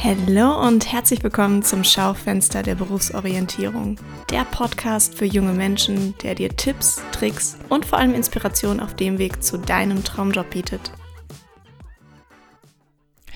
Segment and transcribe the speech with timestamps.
[0.00, 3.98] Hallo und herzlich willkommen zum Schaufenster der Berufsorientierung.
[4.30, 9.18] Der Podcast für junge Menschen, der dir Tipps, Tricks und vor allem Inspiration auf dem
[9.18, 10.92] Weg zu deinem Traumjob bietet.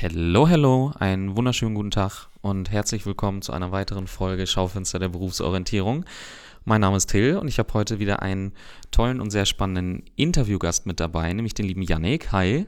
[0.00, 5.08] Hallo, hallo, einen wunderschönen guten Tag und herzlich willkommen zu einer weiteren Folge Schaufenster der
[5.08, 6.04] Berufsorientierung.
[6.64, 8.52] Mein Name ist Till und ich habe heute wieder einen
[8.92, 12.30] tollen und sehr spannenden Interviewgast mit dabei, nämlich den lieben Yannick.
[12.30, 12.66] Hi.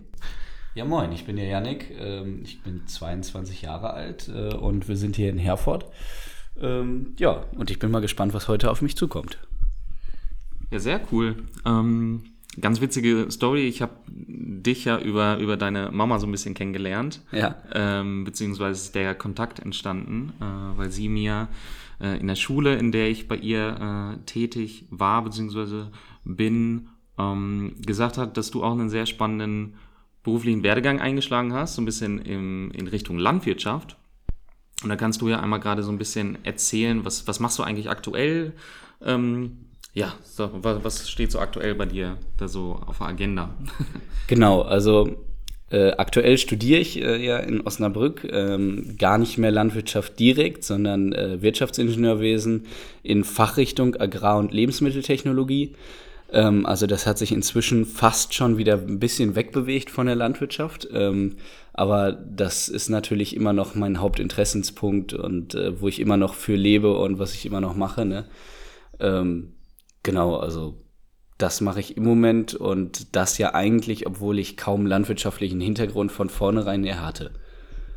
[0.74, 1.92] Ja, moin, ich bin der Yannick.
[2.00, 5.86] Ähm, ich bin 22 Jahre alt äh, und wir sind hier in Herford.
[6.60, 9.38] Ähm, ja, und ich bin mal gespannt, was heute auf mich zukommt.
[10.72, 11.36] Ja, sehr cool.
[11.64, 12.24] Ähm,
[12.60, 13.68] ganz witzige Story.
[13.68, 17.20] Ich habe dich ja über, über deine Mama so ein bisschen kennengelernt.
[17.30, 17.54] Ja.
[17.72, 20.44] Ähm, beziehungsweise ist der Kontakt entstanden, äh,
[20.76, 21.46] weil sie mir
[22.00, 25.92] äh, in der Schule, in der ich bei ihr äh, tätig war, beziehungsweise
[26.24, 29.74] bin, ähm, gesagt hat, dass du auch einen sehr spannenden
[30.24, 33.96] beruflichen Werdegang eingeschlagen hast, so ein bisschen im, in Richtung Landwirtschaft.
[34.82, 37.62] Und da kannst du ja einmal gerade so ein bisschen erzählen, was, was machst du
[37.62, 38.52] eigentlich aktuell?
[39.02, 39.58] Ähm,
[39.92, 43.54] ja, so, was, was steht so aktuell bei dir da so auf der Agenda?
[44.26, 45.16] genau, also
[45.70, 51.12] äh, aktuell studiere ich äh, ja in Osnabrück ähm, gar nicht mehr Landwirtschaft direkt, sondern
[51.12, 52.66] äh, Wirtschaftsingenieurwesen
[53.02, 55.74] in Fachrichtung Agrar- und Lebensmitteltechnologie.
[56.34, 60.88] Ähm, also das hat sich inzwischen fast schon wieder ein bisschen wegbewegt von der Landwirtschaft.
[60.92, 61.36] Ähm,
[61.72, 66.56] aber das ist natürlich immer noch mein Hauptinteressenspunkt und äh, wo ich immer noch für
[66.56, 68.04] lebe und was ich immer noch mache.
[68.04, 68.24] Ne?
[68.98, 69.54] Ähm,
[70.02, 70.82] genau, also
[71.38, 76.28] das mache ich im Moment und das ja eigentlich, obwohl ich kaum landwirtschaftlichen Hintergrund von
[76.28, 77.30] vornherein eher hatte.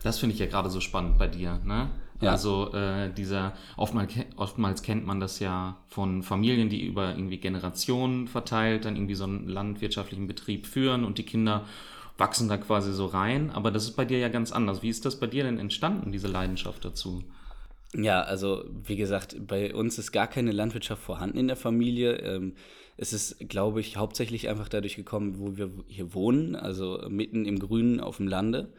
[0.04, 1.90] Das finde ich ja gerade so spannend bei dir, ne?
[2.20, 2.32] Ja.
[2.32, 8.28] Also äh, dieser oftmals, oftmals kennt man das ja von Familien, die über irgendwie Generationen
[8.28, 11.66] verteilt dann irgendwie so einen landwirtschaftlichen Betrieb führen und die Kinder
[12.18, 13.52] wachsen da quasi so rein.
[13.52, 14.82] Aber das ist bei dir ja ganz anders.
[14.82, 17.24] Wie ist das bei dir denn entstanden, diese Leidenschaft dazu?
[17.94, 22.18] Ja, also wie gesagt, bei uns ist gar keine Landwirtschaft vorhanden in der Familie.
[22.18, 22.54] Ähm,
[22.98, 27.60] es ist, glaube ich, hauptsächlich einfach dadurch gekommen, wo wir hier wohnen, also mitten im
[27.60, 28.74] Grünen auf dem Lande.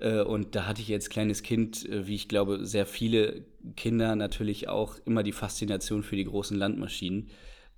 [0.00, 3.44] Äh, und da hatte ich als kleines Kind, äh, wie ich glaube, sehr viele
[3.76, 7.28] Kinder natürlich auch immer die Faszination für die großen Landmaschinen.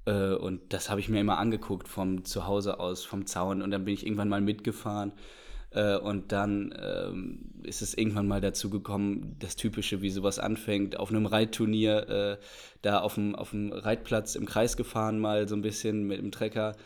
[0.06, 3.62] Äh, und das habe ich mir immer angeguckt vom Zuhause aus, vom Zaun.
[3.62, 5.12] Und dann bin ich irgendwann mal mitgefahren.
[6.02, 11.08] Und dann ähm, ist es irgendwann mal dazu gekommen, das Typische, wie sowas anfängt, auf
[11.08, 12.38] einem Reitturnier,
[12.82, 16.30] da auf dem, auf dem Reitplatz im Kreis gefahren, mal so ein bisschen mit dem
[16.30, 16.76] Trecker.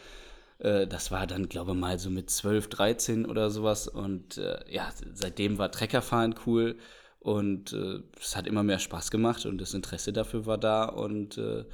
[0.58, 3.88] Äh, das war dann, glaube ich, mal so mit 12, 13 oder sowas.
[3.88, 6.76] Und äh, ja, seitdem war Treckerfahren cool.
[7.20, 10.84] Und äh, es hat immer mehr Spaß gemacht und das Interesse dafür war da.
[10.84, 11.64] Und äh,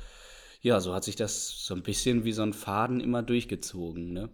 [0.62, 4.12] ja, so hat sich das so ein bisschen wie so ein Faden immer durchgezogen.
[4.12, 4.30] Ne?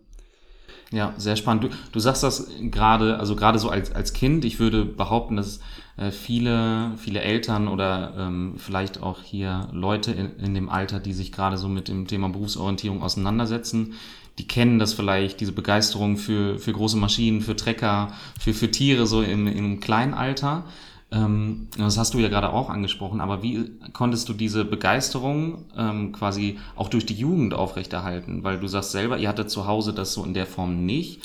[0.91, 1.65] Ja, sehr spannend.
[1.65, 4.45] Du, du sagst das gerade, also gerade so als, als Kind.
[4.45, 5.61] Ich würde behaupten, dass
[5.97, 11.13] äh, viele, viele Eltern oder ähm, vielleicht auch hier Leute in, in dem Alter, die
[11.13, 13.95] sich gerade so mit dem Thema Berufsorientierung auseinandersetzen,
[14.39, 19.07] die kennen das vielleicht, diese Begeisterung für, für große Maschinen, für Trecker, für, für Tiere
[19.07, 20.65] so im, im kleinen Alter.
[21.11, 26.13] Ähm, das hast du ja gerade auch angesprochen, aber wie konntest du diese Begeisterung ähm,
[26.13, 28.45] quasi auch durch die Jugend aufrechterhalten?
[28.45, 31.23] Weil du sagst selber, ihr hattet zu Hause das so in der Form nicht.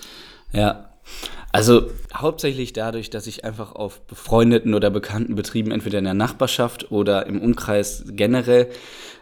[0.51, 0.90] Ja,
[1.51, 6.91] also hauptsächlich dadurch, dass ich einfach auf befreundeten oder bekannten Betrieben, entweder in der Nachbarschaft
[6.91, 8.69] oder im Umkreis generell,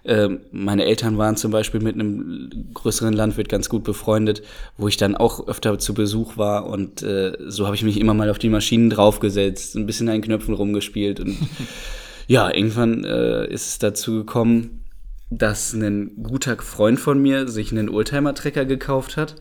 [0.03, 4.41] äh, meine Eltern waren zum Beispiel mit einem größeren Landwirt ganz gut befreundet,
[4.77, 8.13] wo ich dann auch öfter zu Besuch war und äh, so habe ich mich immer
[8.13, 11.37] mal auf die Maschinen draufgesetzt, ein bisschen an den Knöpfen rumgespielt und
[12.27, 14.83] ja, irgendwann äh, ist es dazu gekommen,
[15.29, 19.35] dass ein guter Freund von mir sich einen Oldtimer-Trecker gekauft hat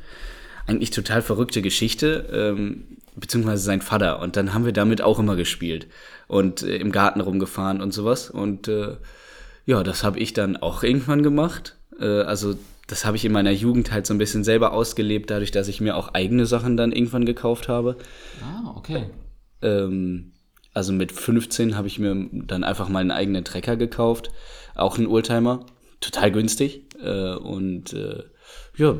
[0.70, 4.20] eigentlich total verrückte Geschichte, ähm, beziehungsweise sein Vater.
[4.20, 5.88] Und dann haben wir damit auch immer gespielt
[6.28, 8.30] und äh, im Garten rumgefahren und sowas.
[8.30, 8.96] Und äh,
[9.70, 11.76] ja, das habe ich dann auch irgendwann gemacht.
[12.00, 12.56] Äh, also
[12.88, 15.80] das habe ich in meiner Jugend halt so ein bisschen selber ausgelebt, dadurch, dass ich
[15.80, 17.96] mir auch eigene Sachen dann irgendwann gekauft habe.
[18.42, 19.10] Ah, okay.
[19.62, 20.32] Ähm,
[20.74, 24.32] also mit 15 habe ich mir dann einfach mal einen eigenen Trecker gekauft,
[24.74, 25.64] auch einen Oldtimer,
[26.00, 26.92] total günstig.
[27.00, 28.24] Äh, und äh,
[28.76, 28.96] ja,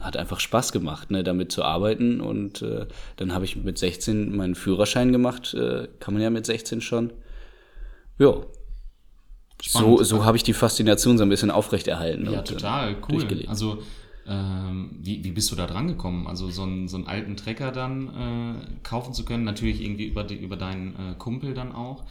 [0.00, 2.22] hat einfach Spaß gemacht, ne, damit zu arbeiten.
[2.22, 5.52] Und äh, dann habe ich mit 16 meinen Führerschein gemacht.
[5.52, 7.12] Äh, kann man ja mit 16 schon.
[8.18, 8.36] Ja.
[9.68, 12.30] So, so habe ich die Faszination so ein bisschen aufrechterhalten.
[12.30, 13.44] Ja, äh, total, cool.
[13.46, 13.82] Also,
[14.26, 16.26] ähm, wie, wie bist du da dran gekommen?
[16.26, 20.24] Also, so einen, so einen alten Trecker dann äh, kaufen zu können, natürlich irgendwie über,
[20.24, 22.04] die, über deinen äh, Kumpel dann auch.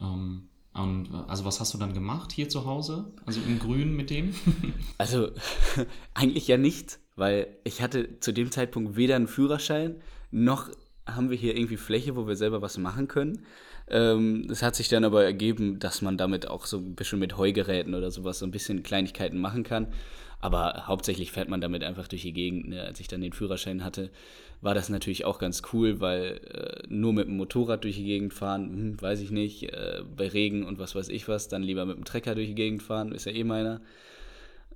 [0.00, 3.12] Ähm, und äh, also was hast du dann gemacht hier zu Hause?
[3.24, 4.34] Also im Grün mit dem?
[4.98, 5.30] also
[6.14, 9.96] eigentlich ja nichts weil ich hatte zu dem Zeitpunkt weder einen Führerschein,
[10.30, 10.70] noch
[11.06, 13.46] haben wir hier irgendwie Fläche, wo wir selber was machen können.
[13.88, 17.36] Ähm, es hat sich dann aber ergeben, dass man damit auch so ein bisschen mit
[17.36, 19.88] Heugeräten oder sowas so ein bisschen Kleinigkeiten machen kann.
[20.40, 22.68] Aber hauptsächlich fährt man damit einfach durch die Gegend.
[22.68, 22.82] Ne?
[22.82, 24.10] Als ich dann den Führerschein hatte,
[24.60, 28.34] war das natürlich auch ganz cool, weil äh, nur mit dem Motorrad durch die Gegend
[28.34, 31.86] fahren, hm, weiß ich nicht, äh, bei Regen und was weiß ich was, dann lieber
[31.86, 33.80] mit dem Trecker durch die Gegend fahren, ist ja eh meiner.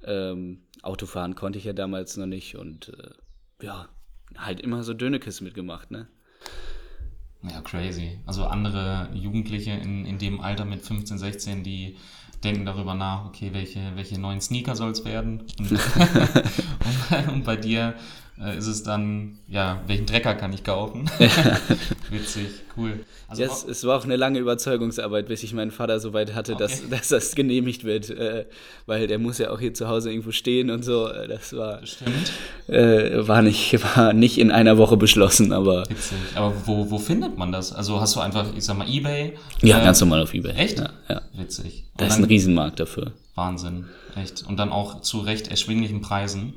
[0.02, 3.88] Ähm, Autofahren konnte ich ja damals noch nicht und äh, ja,
[4.36, 6.08] halt immer so Dönekes mitgemacht, ne?
[7.42, 8.18] Ja, crazy.
[8.26, 11.96] Also andere Jugendliche in, in dem Alter mit 15, 16, die
[12.44, 15.42] denken darüber nach, okay, welche, welche neuen Sneaker soll es werden?
[15.58, 15.72] Und,
[17.32, 17.94] und, bei dir
[18.56, 21.10] ist es dann, ja, welchen Drecker kann ich kaufen?
[22.10, 23.00] Witzig, cool.
[23.28, 26.54] Also yes, es war auch eine lange Überzeugungsarbeit, bis ich meinen Vater so weit hatte,
[26.54, 26.62] okay.
[26.62, 28.46] dass, dass das genehmigt wird, äh,
[28.86, 31.08] weil der muss ja auch hier zu Hause irgendwo stehen und so.
[31.08, 31.82] Äh, das war,
[32.68, 35.82] äh, war, nicht, war nicht in einer Woche beschlossen, aber.
[35.90, 36.16] Witzig.
[36.34, 37.74] Aber wo, wo findet man das?
[37.74, 39.34] Also hast du einfach, ich sag mal, Ebay?
[39.60, 40.52] Ja, äh, ganz normal auf Ebay.
[40.52, 40.78] Echt?
[40.78, 41.20] Ja, ja.
[41.34, 41.84] Witzig.
[41.98, 43.12] da ist ein Riesenmarkt dafür.
[43.34, 43.84] Wahnsinn,
[44.16, 44.46] echt.
[44.46, 46.54] Und dann auch zu recht erschwinglichen Preisen.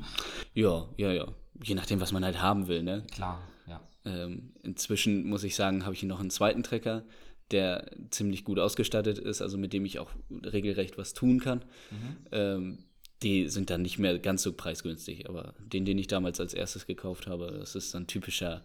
[0.54, 1.26] Ja, ja, ja
[1.62, 2.82] je nachdem, was man halt haben will.
[2.82, 3.04] Ne?
[3.12, 3.80] Klar, ja.
[4.04, 7.04] Ähm, inzwischen muss ich sagen, habe ich hier noch einen zweiten Trecker,
[7.50, 11.64] der ziemlich gut ausgestattet ist, also mit dem ich auch regelrecht was tun kann.
[11.90, 12.16] Mhm.
[12.32, 12.78] Ähm,
[13.22, 16.86] die sind dann nicht mehr ganz so preisgünstig, aber den, den ich damals als erstes
[16.86, 18.62] gekauft habe, das ist ein typischer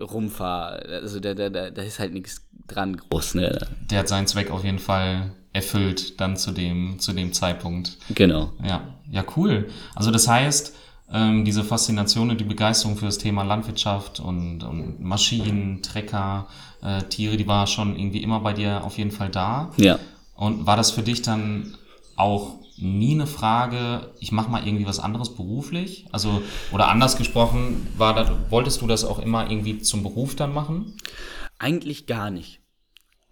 [0.00, 3.34] Rumfahr, also da, da, da, da ist halt nichts dran groß.
[3.34, 3.58] Ne?
[3.90, 7.98] Der hat seinen Zweck auf jeden Fall erfüllt, dann zu dem, zu dem Zeitpunkt.
[8.14, 8.52] Genau.
[8.62, 9.68] Ja, ja, cool.
[9.94, 10.74] Also das heißt,
[11.14, 16.48] ähm, diese Faszination und die Begeisterung für das Thema Landwirtschaft und, und Maschinen, Trecker,
[16.82, 19.70] äh, Tiere, die war schon irgendwie immer bei dir auf jeden Fall da.
[19.76, 20.00] Ja.
[20.34, 21.76] Und war das für dich dann
[22.16, 26.06] auch nie eine Frage, ich mache mal irgendwie was anderes beruflich?
[26.10, 30.52] Also, oder anders gesprochen, war das, wolltest du das auch immer irgendwie zum Beruf dann
[30.52, 30.96] machen?
[31.60, 32.63] Eigentlich gar nicht.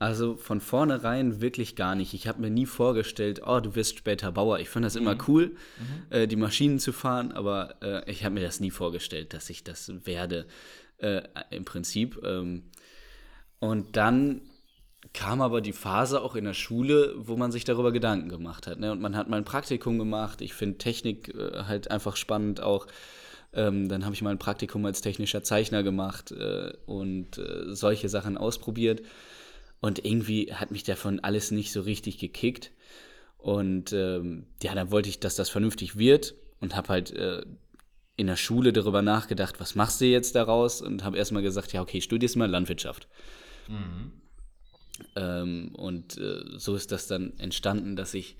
[0.02, 2.12] Also von vornherein wirklich gar nicht.
[2.12, 4.58] Ich habe mir nie vorgestellt, oh, du wirst später Bauer.
[4.58, 5.20] Ich fand das immer mhm.
[5.28, 5.54] cool, mhm.
[6.10, 9.62] Äh, die Maschinen zu fahren, aber äh, ich habe mir das nie vorgestellt, dass ich
[9.62, 10.46] das werde
[10.98, 12.20] äh, im Prinzip.
[12.24, 12.64] Ähm,
[13.60, 14.40] und dann
[15.12, 18.80] kam aber die Phase auch in der Schule, wo man sich darüber Gedanken gemacht hat.
[18.80, 18.90] Ne?
[18.90, 20.40] Und man hat mal ein Praktikum gemacht.
[20.40, 22.88] Ich finde Technik äh, halt einfach spannend auch.
[23.52, 28.08] Ähm, dann habe ich mal ein Praktikum als technischer Zeichner gemacht äh, und äh, solche
[28.08, 29.02] Sachen ausprobiert.
[29.82, 32.70] Und irgendwie hat mich davon alles nicht so richtig gekickt.
[33.36, 37.42] Und ähm, ja, dann wollte ich, dass das vernünftig wird und habe halt äh,
[38.14, 40.82] in der Schule darüber nachgedacht, was machst du jetzt daraus?
[40.82, 43.08] Und habe erstmal gesagt, ja, okay, studierst mal Landwirtschaft.
[43.66, 44.12] Mhm.
[45.16, 48.36] Ähm, und äh, so ist das dann entstanden, dass ich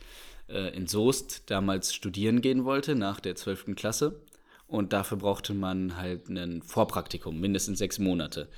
[0.49, 3.75] äh, in Soest damals studieren gehen wollte nach der 12.
[3.75, 4.21] Klasse.
[4.73, 8.49] Und dafür brauchte man halt ein Vorpraktikum, mindestens sechs Monate.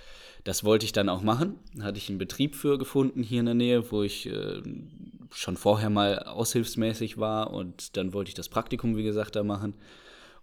[0.45, 1.57] Das wollte ich dann auch machen.
[1.75, 4.63] Da hatte ich einen Betrieb für gefunden hier in der Nähe, wo ich äh,
[5.33, 9.75] schon vorher mal aushilfsmäßig war und dann wollte ich das Praktikum, wie gesagt, da machen.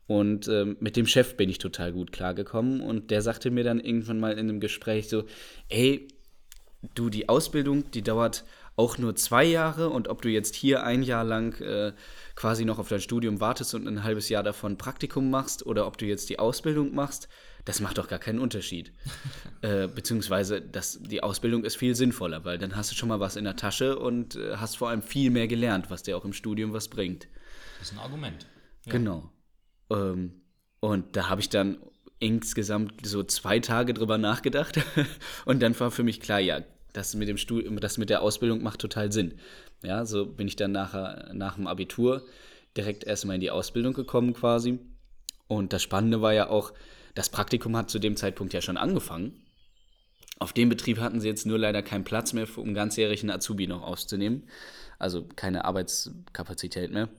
[0.07, 3.79] Und äh, mit dem Chef bin ich total gut klargekommen und der sagte mir dann
[3.79, 5.23] irgendwann mal in einem Gespräch so,
[5.69, 6.05] ey,
[6.95, 8.43] du, die Ausbildung, die dauert
[8.81, 11.93] auch nur zwei Jahre und ob du jetzt hier ein Jahr lang äh,
[12.35, 15.99] quasi noch auf dein Studium wartest und ein halbes Jahr davon Praktikum machst oder ob
[15.99, 17.29] du jetzt die Ausbildung machst,
[17.63, 18.91] das macht doch gar keinen Unterschied.
[19.61, 23.35] äh, beziehungsweise das, die Ausbildung ist viel sinnvoller, weil dann hast du schon mal was
[23.35, 26.33] in der Tasche und äh, hast vor allem viel mehr gelernt, was dir auch im
[26.33, 27.27] Studium was bringt.
[27.77, 28.47] Das ist ein Argument.
[28.85, 28.93] Ja.
[28.93, 29.31] Genau.
[29.91, 30.41] Ähm,
[30.79, 31.77] und da habe ich dann
[32.17, 34.79] insgesamt so zwei Tage drüber nachgedacht
[35.45, 36.61] und dann war für mich klar, ja,
[36.93, 39.35] das mit dem Studium, das mit der Ausbildung macht total Sinn.
[39.83, 42.25] Ja, so bin ich dann nachher, nach dem Abitur
[42.77, 44.79] direkt erstmal in die Ausbildung gekommen quasi.
[45.47, 46.73] Und das Spannende war ja auch,
[47.15, 49.45] das Praktikum hat zu dem Zeitpunkt ja schon angefangen.
[50.39, 53.67] Auf dem Betrieb hatten sie jetzt nur leider keinen Platz mehr, um ganzjährig einen Azubi
[53.67, 54.47] noch auszunehmen.
[54.97, 57.09] Also keine Arbeitskapazität mehr.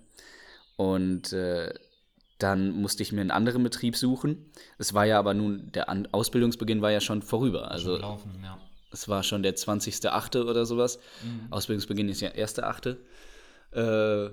[0.76, 1.72] Und äh,
[2.38, 4.50] dann musste ich mir einen anderen Betrieb suchen.
[4.78, 7.70] Es war ja aber nun, der An Ausbildungsbeginn war ja schon vorüber.
[7.70, 8.58] Also laufen, ja.
[8.92, 10.44] Es war schon der 20.8.
[10.44, 10.98] oder sowas.
[11.22, 11.52] Mhm.
[11.52, 12.96] Ausbildungsbeginn ist ja 1.8.
[13.72, 14.30] Äh,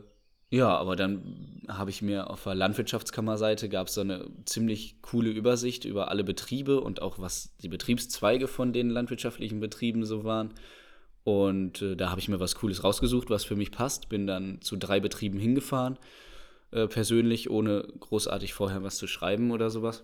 [0.51, 5.29] ja, aber dann habe ich mir auf der Landwirtschaftskammerseite gab es so eine ziemlich coole
[5.29, 10.53] Übersicht über alle Betriebe und auch was die Betriebszweige von den landwirtschaftlichen Betrieben so waren.
[11.23, 14.09] Und äh, da habe ich mir was Cooles rausgesucht, was für mich passt.
[14.09, 15.99] Bin dann zu drei Betrieben hingefahren,
[16.71, 20.03] äh, persönlich, ohne großartig vorher was zu schreiben oder sowas.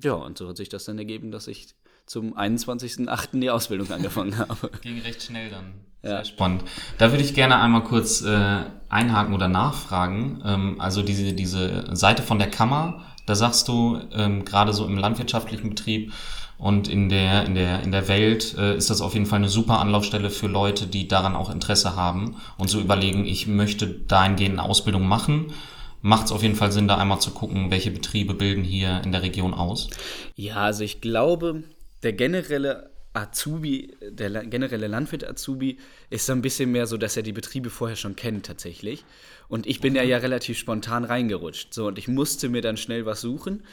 [0.00, 1.74] Ja, und so hat sich das dann ergeben, dass ich
[2.08, 3.40] zum 21.08.
[3.40, 4.70] die Ausbildung angefangen habe.
[4.82, 5.74] Ging recht schnell dann.
[6.02, 6.24] Sehr ja.
[6.24, 6.64] spannend.
[6.96, 10.42] Da würde ich gerne einmal kurz äh, einhaken oder nachfragen.
[10.44, 14.96] Ähm, also diese, diese Seite von der Kammer, Da sagst du, ähm, gerade so im
[14.96, 16.12] landwirtschaftlichen Betrieb
[16.56, 19.48] und in der, in der, in der Welt äh, ist das auf jeden Fall eine
[19.48, 24.58] super Anlaufstelle für Leute, die daran auch Interesse haben und so überlegen, ich möchte dahingehend
[24.58, 25.52] eine Ausbildung machen
[26.00, 29.12] macht es auf jeden Fall Sinn, da einmal zu gucken, welche Betriebe bilden hier in
[29.12, 29.90] der Region aus?
[30.36, 31.64] Ja, also ich glaube,
[32.02, 35.78] der generelle Azubi, der generelle Landwirt-Azubi
[36.10, 39.04] ist so ein bisschen mehr so, dass er die Betriebe vorher schon kennt tatsächlich.
[39.48, 41.74] Und ich bin ja ja relativ spontan reingerutscht.
[41.74, 43.64] So, und ich musste mir dann schnell was suchen.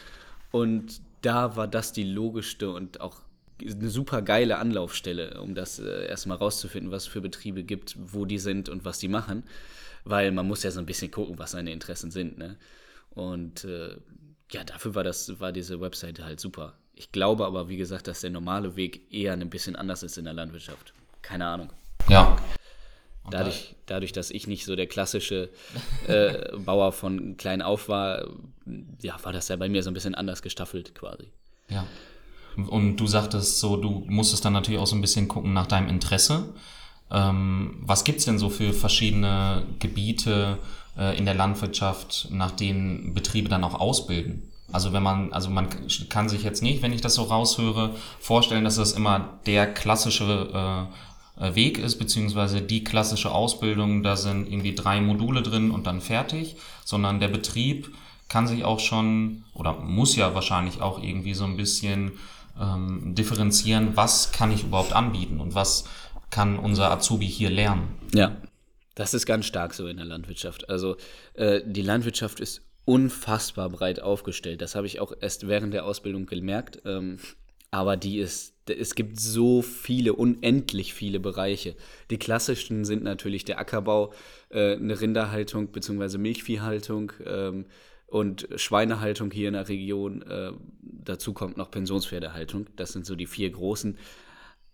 [0.52, 3.22] Und da war das die logischste und auch
[3.62, 8.26] eine super geile Anlaufstelle, um das äh, erstmal rauszufinden, was es für Betriebe gibt, wo
[8.26, 9.44] die sind und was die machen.
[10.06, 12.38] Weil man muss ja so ein bisschen gucken, was seine Interessen sind.
[12.38, 12.58] Ne?
[13.12, 13.96] Und äh,
[14.52, 16.78] ja, dafür war das, war diese Webseite halt super.
[16.96, 20.26] Ich glaube aber, wie gesagt, dass der normale Weg eher ein bisschen anders ist in
[20.26, 20.94] der Landwirtschaft.
[21.22, 21.70] Keine Ahnung.
[22.08, 22.38] Ja.
[23.30, 25.50] Dadurch, dadurch, dass ich nicht so der klassische
[26.08, 28.28] äh, Bauer von klein auf war,
[29.02, 31.32] ja, war das ja bei mir so ein bisschen anders gestaffelt quasi.
[31.70, 31.86] Ja.
[32.56, 35.90] Und du sagtest so, du musstest dann natürlich auch so ein bisschen gucken nach deinem
[35.90, 36.54] Interesse.
[37.12, 40.60] Ähm, was gibt es denn so für verschiedene Gebiete
[40.98, 44.52] äh, in der Landwirtschaft, nach denen Betriebe dann auch ausbilden?
[44.72, 45.68] Also wenn man, also man
[46.10, 50.88] kann sich jetzt nicht, wenn ich das so raushöre, vorstellen, dass das immer der klassische
[51.40, 55.86] äh, äh, Weg ist, beziehungsweise die klassische Ausbildung, da sind irgendwie drei Module drin und
[55.86, 57.94] dann fertig, sondern der Betrieb
[58.28, 62.14] kann sich auch schon oder muss ja wahrscheinlich auch irgendwie so ein bisschen
[62.60, 65.86] ähm, differenzieren, was kann ich überhaupt anbieten und was
[66.32, 67.88] kann unser Azubi hier lernen.
[68.14, 68.36] Ja,
[68.96, 70.70] das ist ganz stark so in der Landwirtschaft.
[70.70, 70.96] Also
[71.34, 74.62] äh, die Landwirtschaft ist unfassbar breit aufgestellt.
[74.62, 76.82] Das habe ich auch erst während der Ausbildung gemerkt.
[76.86, 77.18] Ähm,
[77.72, 81.76] aber die ist, es gibt so viele, unendlich viele Bereiche.
[82.10, 84.14] Die klassischen sind natürlich der Ackerbau,
[84.50, 86.18] äh, eine Rinderhaltung bzw.
[86.18, 87.66] Milchviehhaltung ähm,
[88.08, 90.22] und Schweinehaltung hier in der Region.
[90.22, 90.52] Äh,
[90.82, 92.68] dazu kommt noch Pensionspferdehaltung.
[92.76, 93.98] Das sind so die vier großen.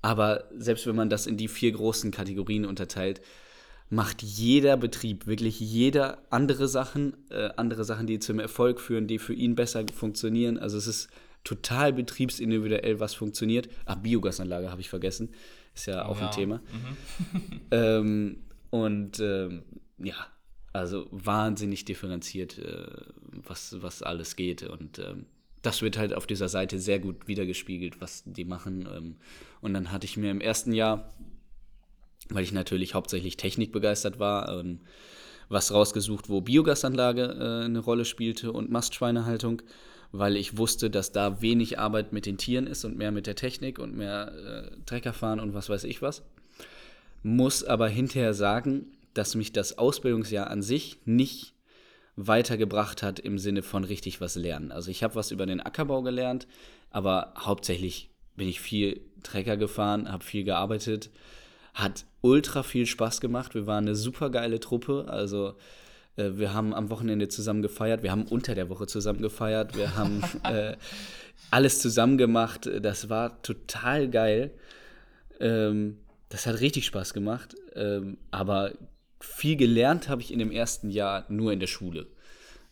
[0.02, 3.22] Aber selbst wenn man das in die vier großen Kategorien unterteilt,
[3.92, 9.20] macht jeder Betrieb, wirklich jeder andere Sachen, äh, andere Sachen, die zum Erfolg führen, die
[9.20, 10.58] für ihn besser funktionieren.
[10.58, 11.10] Also es ist
[11.44, 13.68] total betriebsindividuell, was funktioniert.
[13.86, 15.34] Ah, Biogasanlage habe ich vergessen.
[15.76, 16.28] Ist ja auch ja.
[16.28, 16.62] ein Thema.
[16.72, 17.62] Mhm.
[17.72, 18.38] ähm,
[18.70, 19.64] und ähm,
[19.98, 20.16] ja,
[20.72, 22.88] also wahnsinnig differenziert, äh,
[23.44, 24.64] was, was alles geht.
[24.64, 25.26] Und ähm,
[25.64, 28.88] das wird halt auf dieser Seite sehr gut wiedergespiegelt, was die machen.
[28.96, 29.16] Ähm,
[29.60, 31.12] und dann hatte ich mir im ersten Jahr
[32.34, 34.80] weil ich natürlich hauptsächlich technikbegeistert war, ähm,
[35.50, 39.62] was rausgesucht, wo Biogasanlage äh, eine Rolle spielte und Mastschweinehaltung,
[40.12, 43.36] weil ich wusste, dass da wenig Arbeit mit den Tieren ist und mehr mit der
[43.36, 46.24] Technik und mehr äh, Trecker fahren und was weiß ich was.
[47.24, 51.54] Muss aber hinterher sagen, dass mich das Ausbildungsjahr an sich nicht
[52.16, 54.72] weitergebracht hat im Sinne von richtig was lernen.
[54.72, 56.48] Also ich habe was über den Ackerbau gelernt,
[56.90, 61.10] aber hauptsächlich bin ich viel Trecker gefahren, habe viel gearbeitet,
[61.74, 63.56] hat ultra viel Spaß gemacht.
[63.56, 65.06] Wir waren eine super geile Truppe.
[65.08, 65.56] Also
[66.18, 68.04] äh, wir haben am Wochenende zusammen gefeiert.
[68.04, 69.76] Wir haben unter der Woche zusammen gefeiert.
[69.76, 70.76] Wir haben äh,
[71.50, 72.70] alles zusammen gemacht.
[72.82, 74.52] Das war total geil.
[75.40, 75.98] Ähm,
[76.30, 77.56] das hat richtig Spaß gemacht.
[77.76, 78.74] Ähm, aber
[79.20, 82.08] viel gelernt habe ich in dem ersten Jahr nur in der Schule.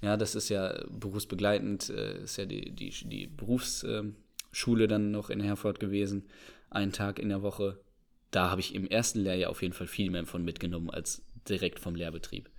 [0.02, 5.42] Ja, das ist ja berufsbegleitend, äh, ist ja die, die, die Berufsschule dann noch in
[5.42, 6.26] Herford gewesen.
[6.70, 7.80] Einen Tag in der Woche
[8.32, 11.80] da habe ich im ersten Lehrjahr auf jeden Fall viel mehr von mitgenommen als direkt
[11.80, 12.50] vom Lehrbetrieb.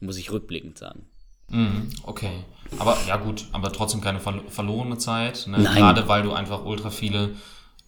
[0.00, 1.06] Muss ich rückblickend sagen.
[1.48, 2.44] Mhm, okay.
[2.78, 5.46] Aber ja gut, aber trotzdem keine verlorene Zeit.
[5.46, 5.58] Ne?
[5.58, 7.36] Gerade weil du einfach ultra viele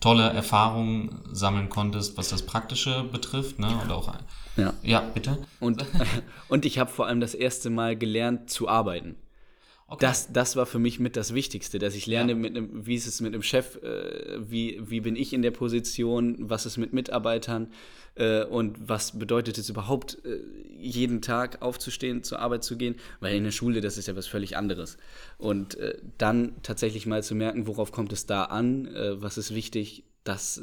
[0.00, 3.58] tolle Erfahrungen sammeln konntest, was das Praktische betrifft.
[3.58, 3.68] Ne?
[3.82, 4.12] Und auch,
[4.56, 4.72] ja.
[4.82, 5.38] ja, bitte.
[5.58, 5.84] Und,
[6.48, 9.16] und ich habe vor allem das erste Mal gelernt zu arbeiten.
[9.88, 10.04] Okay.
[10.04, 12.38] Das, das war für mich mit das Wichtigste, dass ich lerne, ja.
[12.38, 15.52] mit einem, wie ist es mit einem Chef, äh, wie, wie bin ich in der
[15.52, 17.68] Position, was ist mit Mitarbeitern
[18.16, 20.40] äh, und was bedeutet es überhaupt, äh,
[20.76, 24.26] jeden Tag aufzustehen, zur Arbeit zu gehen, weil in der Schule, das ist ja was
[24.26, 24.96] völlig anderes.
[25.38, 29.54] Und äh, dann tatsächlich mal zu merken, worauf kommt es da an, äh, was ist
[29.54, 30.62] wichtig, das äh,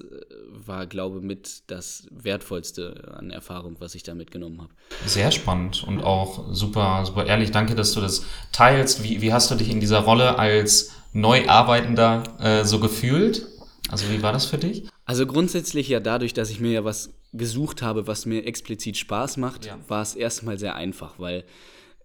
[0.65, 4.73] war, glaube ich, mit das Wertvollste an Erfahrung, was ich da mitgenommen habe.
[5.05, 7.51] Sehr spannend und auch super, super ehrlich.
[7.51, 9.03] Danke, dass du das teilst.
[9.03, 13.47] Wie, wie hast du dich in dieser Rolle als Neuarbeitender äh, so gefühlt?
[13.89, 14.87] Also wie war das für dich?
[15.05, 19.37] Also grundsätzlich ja dadurch, dass ich mir ja was gesucht habe, was mir explizit Spaß
[19.37, 19.77] macht, ja.
[19.87, 21.43] war es erstmal sehr einfach, weil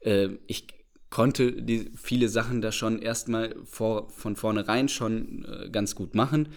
[0.00, 0.66] äh, ich
[1.10, 6.48] konnte die, viele Sachen da schon erstmal vor, von vornherein schon äh, ganz gut machen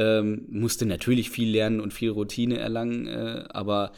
[0.00, 3.92] ähm, musste natürlich viel lernen und viel Routine erlangen, äh, aber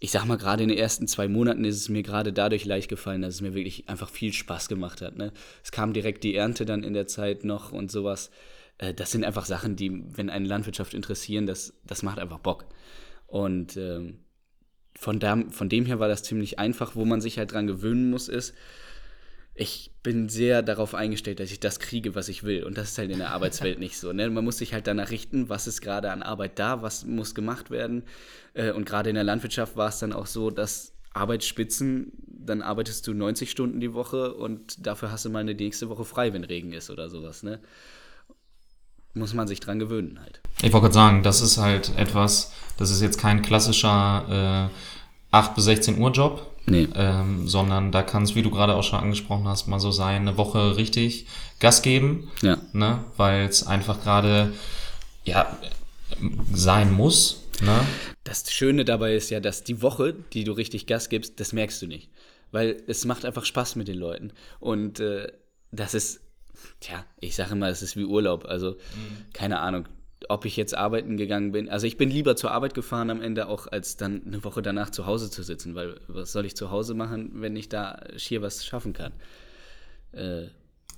[0.00, 2.88] ich sag mal, gerade in den ersten zwei Monaten ist es mir gerade dadurch leicht
[2.88, 5.16] gefallen, dass es mir wirklich einfach viel Spaß gemacht hat.
[5.16, 5.32] Ne?
[5.62, 8.30] Es kam direkt die Ernte dann in der Zeit noch und sowas.
[8.78, 12.66] Äh, das sind einfach Sachen, die, wenn eine Landwirtschaft interessieren, das, das macht einfach Bock.
[13.26, 14.18] Und ähm,
[14.96, 16.96] von, da, von dem her war das ziemlich einfach.
[16.96, 18.54] Wo man sich halt dran gewöhnen muss, ist,
[19.54, 22.64] ich bin sehr darauf eingestellt, dass ich das kriege, was ich will.
[22.64, 24.12] Und das ist halt in der Arbeitswelt nicht so.
[24.12, 24.28] Ne?
[24.28, 27.70] Man muss sich halt danach richten, was ist gerade an Arbeit da, was muss gemacht
[27.70, 28.02] werden.
[28.54, 33.06] Äh, und gerade in der Landwirtschaft war es dann auch so, dass Arbeitsspitzen, dann arbeitest
[33.06, 36.42] du 90 Stunden die Woche und dafür hast du mal eine nächste Woche frei, wenn
[36.42, 37.44] Regen ist oder sowas.
[37.44, 37.60] Ne?
[39.14, 40.40] Muss man sich dran gewöhnen halt.
[40.58, 45.54] Ich wollte gerade sagen, das ist halt etwas, das ist jetzt kein klassischer äh, 8
[45.54, 46.88] bis 16 Uhr Job, Nee.
[46.94, 50.22] Ähm, sondern da kann es, wie du gerade auch schon angesprochen hast, mal so sein,
[50.22, 51.26] eine Woche richtig
[51.60, 52.30] Gas geben.
[52.42, 52.58] Ja.
[52.72, 53.04] Ne?
[53.16, 54.52] Weil es einfach gerade
[55.24, 55.58] ja,
[56.52, 57.42] sein muss.
[57.60, 57.80] Ne?
[58.24, 61.82] Das Schöne dabei ist ja, dass die Woche, die du richtig Gas gibst, das merkst
[61.82, 62.10] du nicht.
[62.50, 64.32] Weil es macht einfach Spaß mit den Leuten.
[64.60, 65.30] Und äh,
[65.70, 66.20] das ist,
[66.80, 68.46] tja, ich sage immer, es ist wie Urlaub.
[68.46, 69.32] Also, mhm.
[69.32, 69.86] keine Ahnung
[70.28, 71.68] ob ich jetzt arbeiten gegangen bin.
[71.68, 74.90] Also ich bin lieber zur Arbeit gefahren am Ende auch, als dann eine Woche danach
[74.90, 78.42] zu Hause zu sitzen, weil was soll ich zu Hause machen, wenn ich da schier
[78.42, 79.12] was schaffen kann?
[80.12, 80.48] Äh,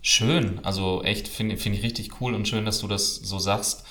[0.02, 3.86] schön, also echt finde find ich richtig cool und schön, dass du das so sagst.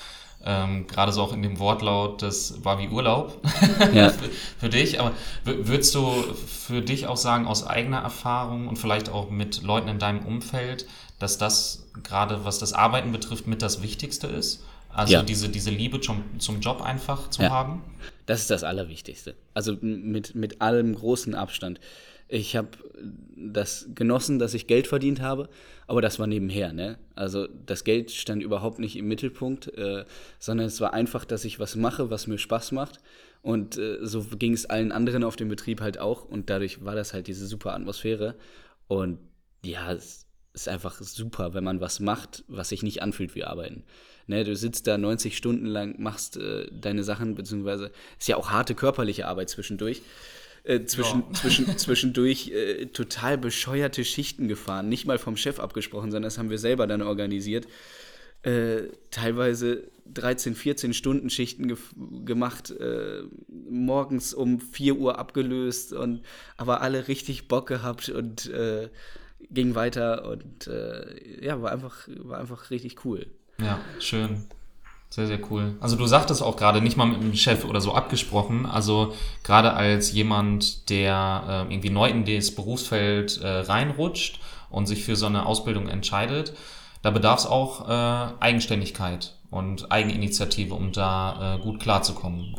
[0.48, 3.42] Ähm, Gerade so auch in dem Wortlaut, das war wie Urlaub
[3.94, 4.10] ja.
[4.10, 5.00] für, für, dich.
[5.00, 5.12] Aber
[5.44, 9.98] würdest du für dich auch sagen, aus eigener Erfahrung und vielleicht auch mit Leuten in
[9.98, 10.86] deinem Umfeld,
[11.18, 14.64] dass das gerade was das Arbeiten betrifft, mit das Wichtigste ist?
[14.96, 15.24] Also ja.
[15.24, 17.50] diese, diese Liebe zum, zum Job einfach zu ja.
[17.50, 17.84] haben?
[18.26, 19.36] Das ist das Allerwichtigste.
[19.54, 21.80] Also mit, mit allem großen Abstand.
[22.28, 22.70] Ich habe
[23.36, 25.50] das genossen, dass ich Geld verdient habe,
[25.86, 26.74] aber das war nebenher.
[26.74, 26.98] Ne?
[27.14, 30.06] Also das Geld stand überhaupt nicht im Mittelpunkt, äh,
[30.40, 33.00] sondern es war einfach, dass ich was mache, was mir Spaß macht.
[33.42, 36.24] Und äh, so ging es allen anderen auf dem Betrieb halt auch.
[36.24, 38.36] Und dadurch war das halt diese super Atmosphäre.
[38.88, 39.20] Und
[39.64, 43.84] ja, es ist einfach super, wenn man was macht, was sich nicht anfühlt wie Arbeiten.
[44.28, 48.50] Ne, du sitzt da 90 Stunden lang, machst äh, deine Sachen, beziehungsweise ist ja auch
[48.50, 50.02] harte körperliche Arbeit zwischendurch.
[50.64, 51.34] Äh, zwischen, ja.
[51.34, 54.90] zwischen, zwischendurch äh, total bescheuerte Schichten gefahren.
[54.90, 57.68] Nicht mal vom Chef abgesprochen, sondern das haben wir selber dann organisiert.
[58.42, 61.78] Äh, teilweise 13, 14 Stunden Schichten ge
[62.26, 66.24] gemacht, äh, morgens um 4 Uhr abgelöst und
[66.58, 68.90] aber alle richtig Bock gehabt und äh,
[69.52, 70.68] ging weiter und
[71.40, 73.28] ja, war einfach, war einfach richtig cool.
[73.60, 74.46] Ja, schön.
[75.10, 75.76] Sehr, sehr cool.
[75.80, 78.66] Also du sagtest auch gerade nicht mal mit dem Chef oder so abgesprochen.
[78.66, 79.14] Also
[79.44, 85.16] gerade als jemand, der äh, irgendwie neu in das Berufsfeld äh, reinrutscht und sich für
[85.16, 86.54] so eine Ausbildung entscheidet,
[87.02, 92.58] da bedarf es auch äh, Eigenständigkeit und Eigeninitiative, um da äh, gut klarzukommen.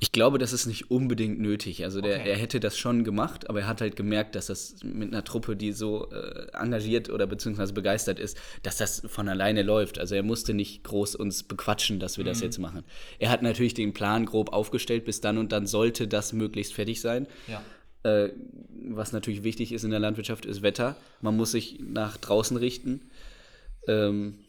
[0.00, 1.84] Ich glaube, das ist nicht unbedingt nötig.
[1.84, 2.30] Also der, okay.
[2.30, 5.56] er hätte das schon gemacht, aber er hat halt gemerkt, dass das mit einer Truppe,
[5.56, 9.98] die so äh, engagiert oder beziehungsweise begeistert ist, dass das von alleine läuft.
[9.98, 12.28] Also er musste nicht groß uns bequatschen, dass wir mhm.
[12.28, 12.84] das jetzt machen.
[13.18, 17.00] Er hat natürlich den Plan grob aufgestellt, bis dann und dann sollte das möglichst fertig
[17.00, 17.26] sein.
[17.46, 17.62] Ja.
[18.04, 18.32] Äh,
[18.86, 20.96] was natürlich wichtig ist in der Landwirtschaft, ist Wetter.
[21.20, 23.10] Man muss sich nach draußen richten.
[23.88, 24.40] Ähm,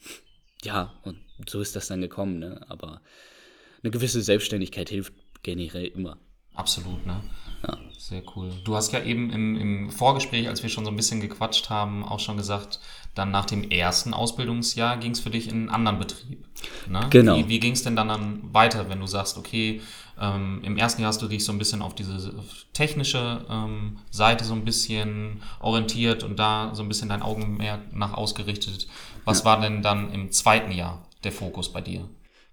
[0.63, 2.39] ja, und so ist das dann gekommen.
[2.39, 2.65] Ne?
[2.67, 3.01] Aber
[3.81, 5.13] eine gewisse Selbstständigkeit hilft
[5.45, 6.17] generell immer.
[6.55, 7.21] Absolut, ne?
[7.67, 7.77] Ja.
[7.97, 8.51] Sehr cool.
[8.63, 12.03] Du hast ja eben im, im Vorgespräch, als wir schon so ein bisschen gequatscht haben,
[12.03, 12.79] auch schon gesagt,
[13.13, 16.45] dann nach dem ersten Ausbildungsjahr ging es für dich in einen anderen Betrieb.
[16.87, 17.07] Ne?
[17.09, 17.37] Genau.
[17.37, 19.81] Wie, wie ging es denn dann, dann weiter, wenn du sagst, okay,
[20.19, 22.33] ähm, im ersten Jahr hast du dich so ein bisschen auf diese
[22.73, 28.13] technische ähm, Seite so ein bisschen orientiert und da so ein bisschen dein Augenmerk nach
[28.13, 28.87] ausgerichtet.
[29.25, 29.45] Was ja.
[29.45, 32.07] war denn dann im zweiten Jahr der Fokus bei dir?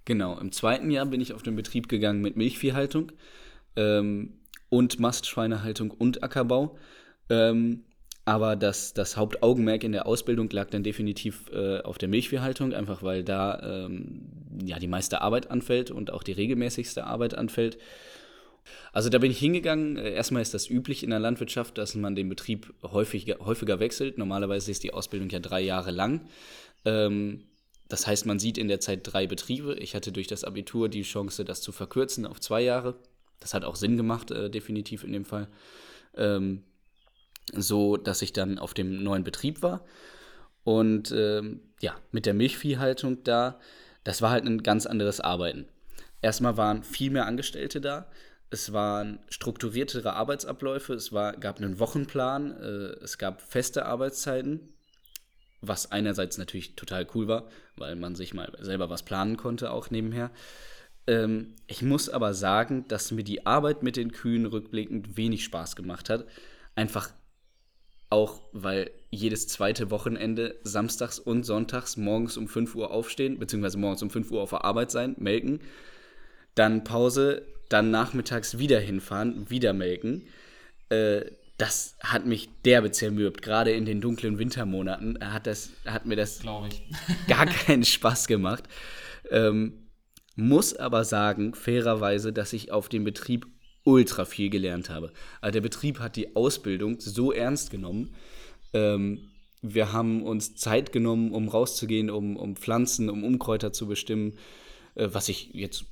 [0.04, 3.12] Genau, im zweiten Jahr bin ich auf den Betrieb gegangen mit Milchviehhaltung
[3.76, 6.76] ähm, und Mastschweinehaltung und Ackerbau.
[7.30, 7.84] Ähm,
[8.24, 13.02] aber das, das Hauptaugenmerk in der Ausbildung lag dann definitiv äh, auf der Milchviehhaltung, einfach
[13.02, 14.28] weil da ähm,
[14.64, 17.78] ja, die meiste Arbeit anfällt und auch die regelmäßigste Arbeit anfällt.
[18.92, 19.96] Also da bin ich hingegangen.
[19.96, 24.18] Äh, erstmal ist das üblich in der Landwirtschaft, dass man den Betrieb häufig, häufiger wechselt.
[24.18, 26.28] Normalerweise ist die Ausbildung ja drei Jahre lang.
[26.84, 27.44] Ähm,
[27.92, 29.74] das heißt, man sieht in der Zeit drei Betriebe.
[29.74, 32.94] Ich hatte durch das Abitur die Chance, das zu verkürzen auf zwei Jahre.
[33.38, 35.46] Das hat auch Sinn gemacht, äh, definitiv in dem Fall.
[36.16, 36.62] Ähm,
[37.52, 39.84] so, dass ich dann auf dem neuen Betrieb war.
[40.64, 43.60] Und ähm, ja, mit der Milchviehhaltung da,
[44.04, 45.66] das war halt ein ganz anderes Arbeiten.
[46.22, 48.10] Erstmal waren viel mehr Angestellte da.
[48.48, 50.94] Es waren strukturiertere Arbeitsabläufe.
[50.94, 52.52] Es war, gab einen Wochenplan.
[52.52, 54.71] Äh, es gab feste Arbeitszeiten
[55.62, 59.90] was einerseits natürlich total cool war, weil man sich mal selber was planen konnte, auch
[59.90, 60.30] nebenher.
[61.06, 65.76] Ähm, ich muss aber sagen, dass mir die Arbeit mit den Kühen rückblickend wenig Spaß
[65.76, 66.26] gemacht hat.
[66.74, 67.10] Einfach
[68.10, 74.02] auch, weil jedes zweite Wochenende samstags und sonntags morgens um 5 Uhr aufstehen, beziehungsweise morgens
[74.02, 75.60] um 5 Uhr auf der Arbeit sein, melken,
[76.54, 80.26] dann Pause, dann nachmittags wieder hinfahren, wieder melken.
[80.90, 81.22] Äh,
[81.62, 86.42] das hat mich derbe zermürbt, gerade in den dunklen Wintermonaten hat, das, hat mir das
[87.28, 88.64] gar keinen Spaß gemacht.
[89.30, 89.88] Ähm,
[90.34, 93.46] muss aber sagen, fairerweise, dass ich auf dem Betrieb
[93.84, 95.12] ultra viel gelernt habe.
[95.40, 98.12] Also der Betrieb hat die Ausbildung so ernst genommen.
[98.72, 104.36] Ähm, wir haben uns Zeit genommen, um rauszugehen, um, um Pflanzen, um Unkräuter zu bestimmen,
[104.96, 105.84] äh, was ich jetzt,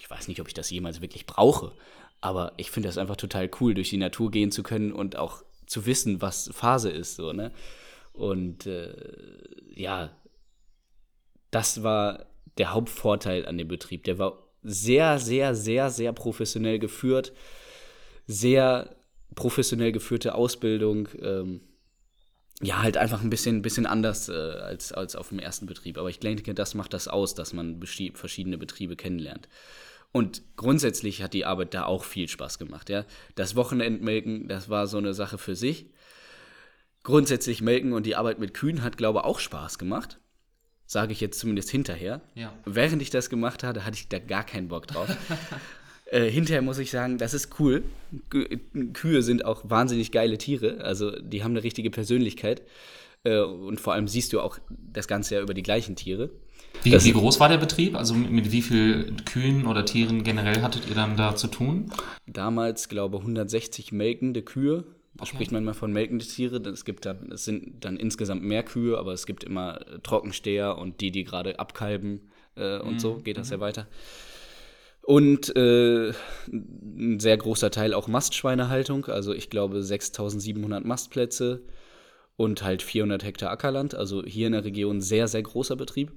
[0.00, 1.70] ich weiß nicht, ob ich das jemals wirklich brauche,
[2.26, 5.44] aber ich finde das einfach total cool, durch die Natur gehen zu können und auch
[5.64, 7.14] zu wissen, was Phase ist.
[7.14, 7.52] So, ne?
[8.12, 8.92] Und äh,
[9.72, 10.10] ja,
[11.52, 12.26] das war
[12.58, 14.02] der Hauptvorteil an dem Betrieb.
[14.04, 17.32] Der war sehr, sehr, sehr, sehr professionell geführt.
[18.26, 18.96] Sehr
[19.36, 21.08] professionell geführte Ausbildung.
[21.22, 21.60] Ähm,
[22.60, 25.96] ja, halt einfach ein bisschen, bisschen anders äh, als, als auf dem ersten Betrieb.
[25.96, 27.80] Aber ich denke, das macht das aus, dass man
[28.14, 29.48] verschiedene Betriebe kennenlernt.
[30.16, 32.88] Und grundsätzlich hat die Arbeit da auch viel Spaß gemacht.
[32.88, 33.04] Ja?
[33.34, 35.90] Das Wochenendmelken, das war so eine Sache für sich.
[37.02, 40.18] Grundsätzlich Melken und die Arbeit mit Kühen hat, glaube ich, auch Spaß gemacht.
[40.86, 42.22] Sage ich jetzt zumindest hinterher.
[42.34, 42.50] Ja.
[42.64, 45.14] Während ich das gemacht hatte, hatte ich da gar keinen Bock drauf.
[46.06, 47.84] äh, hinterher muss ich sagen, das ist cool.
[48.94, 50.82] Kühe sind auch wahnsinnig geile Tiere.
[50.82, 52.62] Also die haben eine richtige Persönlichkeit.
[53.22, 56.30] Äh, und vor allem siehst du auch das Ganze ja über die gleichen Tiere.
[56.82, 57.96] Wie, wie groß war der Betrieb?
[57.96, 61.90] Also mit, mit wie vielen Kühen oder Tieren generell hattet ihr dann da zu tun?
[62.26, 64.84] Damals, glaube ich, 160 melkende Kühe.
[65.14, 65.34] Da okay.
[65.34, 66.56] spricht man mal von melkende Tiere.
[66.68, 71.00] Es gibt dann, es sind dann insgesamt mehr Kühe, aber es gibt immer Trockensteher und
[71.00, 72.98] die, die gerade abkalben äh, und mhm.
[72.98, 73.54] so geht das mhm.
[73.54, 73.86] ja weiter.
[75.02, 76.12] Und äh,
[76.48, 81.62] ein sehr großer Teil auch Mastschweinehaltung, also ich glaube 6700 Mastplätze
[82.36, 86.10] und halt 400 Hektar Ackerland, also hier in der Region sehr, sehr großer Betrieb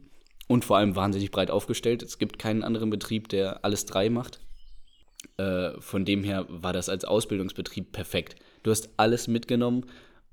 [0.50, 2.02] und vor allem wahnsinnig breit aufgestellt.
[2.02, 4.40] Es gibt keinen anderen Betrieb, der alles drei macht.
[5.38, 8.36] Äh, von dem her war das als Ausbildungsbetrieb perfekt.
[8.64, 9.86] Du hast alles mitgenommen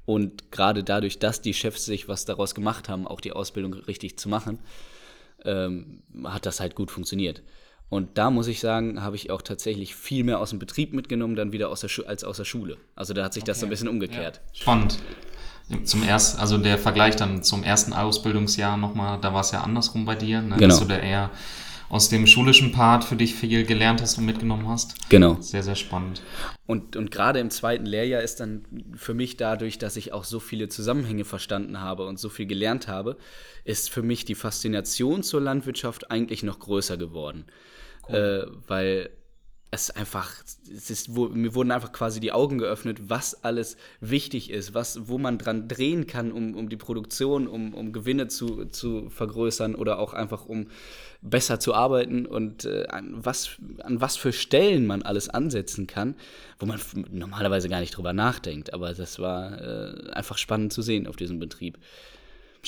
[0.06, 4.18] und gerade dadurch, dass die Chefs sich was daraus gemacht haben, auch die Ausbildung richtig
[4.18, 4.58] zu machen,
[5.44, 7.42] ähm, hat das halt gut funktioniert.
[7.90, 11.36] Und da muss ich sagen, habe ich auch tatsächlich viel mehr aus dem Betrieb mitgenommen,
[11.36, 12.78] dann wieder aus der als aus der Schule.
[12.94, 13.50] Also da hat sich okay.
[13.50, 14.40] das so ein bisschen umgekehrt.
[14.54, 14.60] Ja.
[14.62, 14.98] Spannend.
[15.84, 20.04] Zum ersten, also der Vergleich dann zum ersten Ausbildungsjahr nochmal, da war es ja andersrum
[20.04, 20.56] bei dir, ne?
[20.56, 20.68] genau.
[20.68, 21.30] dass du da eher
[21.88, 25.08] aus dem schulischen Part für dich viel gelernt hast und mitgenommen hast.
[25.08, 25.40] Genau.
[25.40, 26.22] Sehr, sehr spannend.
[26.66, 30.40] Und, und gerade im zweiten Lehrjahr ist dann für mich dadurch, dass ich auch so
[30.40, 33.16] viele Zusammenhänge verstanden habe und so viel gelernt habe,
[33.64, 37.44] ist für mich die Faszination zur Landwirtschaft eigentlich noch größer geworden.
[38.08, 38.16] Cool.
[38.16, 39.10] Äh, weil
[39.70, 40.32] es einfach,
[40.74, 45.08] es ist, wo, mir wurden einfach quasi die Augen geöffnet, was alles wichtig ist, was,
[45.08, 49.74] wo man dran drehen kann, um, um die Produktion, um, um Gewinne zu, zu vergrößern
[49.74, 50.68] oder auch einfach um
[51.20, 56.14] besser zu arbeiten und äh, an, was, an was für Stellen man alles ansetzen kann,
[56.58, 58.72] wo man normalerweise gar nicht drüber nachdenkt.
[58.72, 61.78] Aber das war äh, einfach spannend zu sehen auf diesem Betrieb.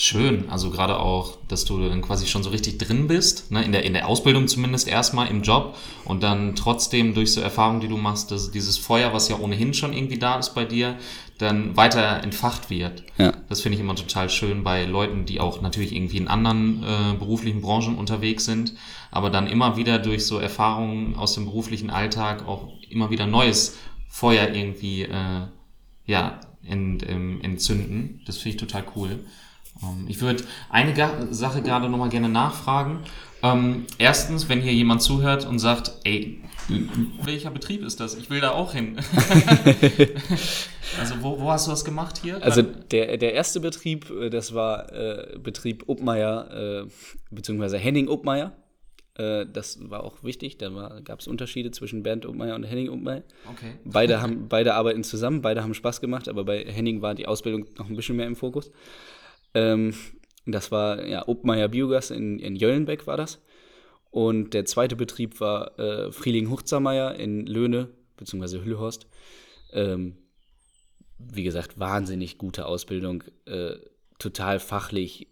[0.01, 3.73] Schön, also gerade auch, dass du dann quasi schon so richtig drin bist, ne, in,
[3.73, 7.89] der, in der Ausbildung zumindest erstmal im Job und dann trotzdem durch so Erfahrungen, die
[7.89, 10.95] du machst, dass dieses Feuer, was ja ohnehin schon irgendwie da ist bei dir,
[11.37, 13.03] dann weiter entfacht wird.
[13.17, 13.33] Ja.
[13.49, 17.17] Das finde ich immer total schön bei Leuten, die auch natürlich irgendwie in anderen äh,
[17.19, 18.75] beruflichen Branchen unterwegs sind,
[19.11, 23.77] aber dann immer wieder durch so Erfahrungen aus dem beruflichen Alltag auch immer wieder neues
[24.07, 25.41] Feuer irgendwie äh,
[26.05, 28.21] ja, ent, ähm, entzünden.
[28.25, 29.19] Das finde ich total cool.
[29.81, 33.03] Ähm, ich würde eine Sache gerade nochmal gerne nachfragen.
[33.41, 36.41] Ähm, erstens, wenn hier jemand zuhört und sagt, ey,
[37.23, 38.15] welcher Betrieb ist das?
[38.15, 38.97] Ich will da auch hin.
[40.99, 42.43] also wo, wo, hast du das gemacht hier?
[42.43, 46.89] Also der, der erste Betrieb, äh, das war äh, Betrieb Uppmeier, äh,
[47.31, 48.53] beziehungsweise Henning Uppmeier.
[49.15, 53.23] Äh, das war auch wichtig, da gab es Unterschiede zwischen Bernd Uppmeier und Henning Uppmeier.
[53.51, 53.73] Okay.
[53.85, 57.65] Beide, haben, beide arbeiten zusammen, beide haben Spaß gemacht, aber bei Henning war die Ausbildung
[57.77, 58.71] noch ein bisschen mehr im Fokus.
[59.53, 59.93] Ähm,
[60.45, 63.39] das war ja Obmeier Biogas in, in Jöllenbeck war das.
[64.11, 69.07] Und der zweite Betrieb war äh, Frieling Huchzermeier in Löhne, beziehungsweise Hüllhorst.
[69.71, 70.17] Ähm,
[71.19, 73.75] wie gesagt, wahnsinnig gute Ausbildung, äh,
[74.17, 75.27] total fachlich,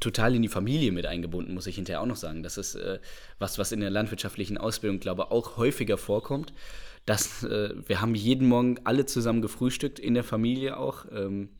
[0.00, 2.42] total in die Familie mit eingebunden, muss ich hinterher auch noch sagen.
[2.42, 2.98] Das ist äh,
[3.38, 6.52] was, was in der landwirtschaftlichen Ausbildung, glaube ich, auch häufiger vorkommt.
[7.04, 11.04] Dass, äh, wir haben jeden Morgen alle zusammen gefrühstückt, in der Familie auch.
[11.12, 11.50] Ähm,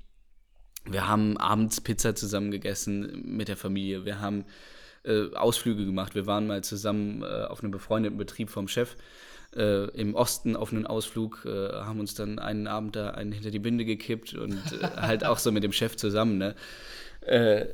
[0.89, 4.05] wir haben abends Pizza zusammen gegessen mit der Familie.
[4.05, 4.45] Wir haben
[5.05, 6.15] äh, Ausflüge gemacht.
[6.15, 8.97] Wir waren mal zusammen äh, auf einem befreundeten Betrieb vom Chef
[9.57, 13.51] äh, im Osten auf einen Ausflug, äh, haben uns dann einen Abend da einen hinter
[13.51, 16.55] die Binde gekippt und äh, halt auch so mit dem Chef zusammen, ne?
[17.23, 17.67] Äh,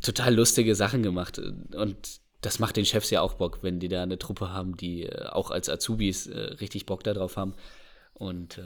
[0.00, 1.38] total lustige Sachen gemacht.
[1.38, 5.10] Und das macht den Chefs ja auch Bock, wenn die da eine Truppe haben, die
[5.30, 7.54] auch als Azubis richtig Bock darauf haben.
[8.14, 8.60] Und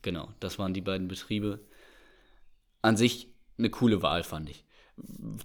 [0.00, 1.60] genau, das waren die beiden Betriebe.
[2.82, 4.64] An sich eine coole Wahl, fand ich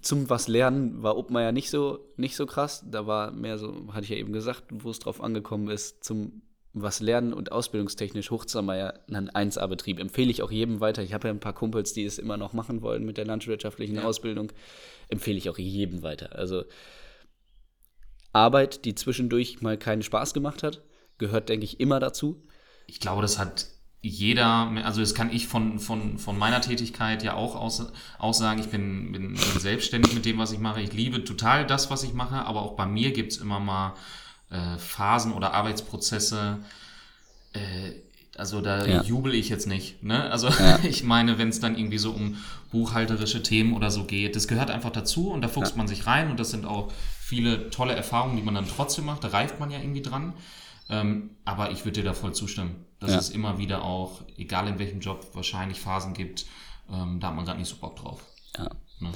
[0.02, 2.84] zum was lernen war Obmeier nicht so, nicht so krass.
[2.90, 6.42] Da war mehr so, hatte ich ja eben gesagt, wo es drauf angekommen ist, zum
[6.78, 9.98] was lernen und ausbildungstechnisch Hochzermeier ein 1A-Betrieb.
[9.98, 11.02] Empfehle ich auch jedem weiter.
[11.02, 13.96] Ich habe ja ein paar Kumpels, die es immer noch machen wollen mit der landwirtschaftlichen
[13.96, 14.04] ja.
[14.04, 14.52] Ausbildung.
[15.08, 16.36] Empfehle ich auch jedem weiter.
[16.36, 16.64] Also
[18.34, 20.82] Arbeit, die zwischendurch mal keinen Spaß gemacht hat,
[21.16, 22.46] gehört, denke ich, immer dazu.
[22.86, 23.68] Ich glaube, das hat
[24.08, 28.60] jeder, also das kann ich von, von, von meiner Tätigkeit ja auch aus, aussagen.
[28.60, 30.80] Ich bin, bin, bin selbstständig mit dem, was ich mache.
[30.80, 33.94] Ich liebe total das, was ich mache, aber auch bei mir gibt es immer mal
[34.50, 36.58] äh, Phasen oder Arbeitsprozesse.
[37.52, 37.92] Äh,
[38.38, 39.02] also da ja.
[39.02, 40.02] jubel ich jetzt nicht.
[40.02, 40.30] Ne?
[40.30, 40.78] Also ja.
[40.84, 42.36] ich meine, wenn es dann irgendwie so um
[42.70, 45.78] buchhalterische Themen oder so geht, das gehört einfach dazu und da fuchst ja.
[45.78, 49.24] man sich rein und das sind auch viele tolle Erfahrungen, die man dann trotzdem macht.
[49.24, 50.34] Da reift man ja irgendwie dran.
[50.88, 53.18] Ähm, aber ich würde dir da voll zustimmen, dass ja.
[53.18, 56.46] es immer wieder auch, egal in welchem Job, wahrscheinlich Phasen gibt,
[56.90, 58.24] ähm, da hat man gerade nicht so Bock drauf.
[58.56, 58.70] Ja.
[59.00, 59.12] Ne?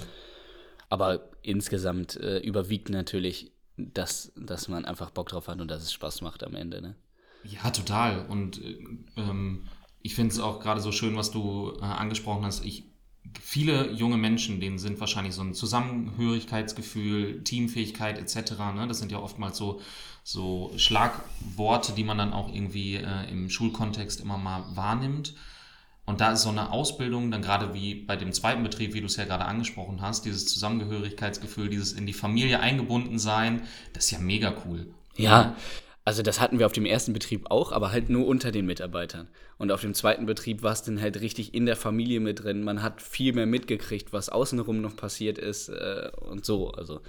[0.89, 5.93] Aber insgesamt äh, überwiegt natürlich, dass, dass man einfach Bock drauf hat und dass es
[5.93, 6.83] Spaß macht am Ende.
[6.83, 6.97] Ne?
[7.45, 8.27] Ja, total.
[8.27, 8.85] Und äh,
[9.17, 9.69] ähm,
[10.03, 12.65] ich finde es auch gerade so schön, was du äh, angesprochen hast.
[12.65, 12.90] Ich
[13.41, 18.53] viele junge Menschen, denen sind wahrscheinlich so ein Zusammenhörigkeitsgefühl, Teamfähigkeit etc.
[18.75, 18.87] Ne?
[18.89, 19.81] Das sind ja oftmals so,
[20.25, 25.35] so Schlagworte, die man dann auch irgendwie äh, im Schulkontext immer mal wahrnimmt.
[26.07, 29.07] Und da ist so eine Ausbildung, dann gerade wie bei dem zweiten Betrieb, wie du
[29.07, 34.11] es ja gerade angesprochen hast, dieses Zusammengehörigkeitsgefühl, dieses in die Familie eingebunden sein, das ist
[34.11, 34.93] ja mega cool.
[35.17, 35.55] Ja,
[36.05, 39.29] also das hatten wir auf dem ersten Betrieb auch, aber halt nur unter den Mitarbeitern.
[39.59, 42.65] Und auf dem zweiten Betrieb war es dann halt richtig in der Familie mit drin.
[42.65, 46.71] Man hat viel mehr mitgekriegt, was außenrum noch passiert ist äh, und so.
[46.71, 47.01] Also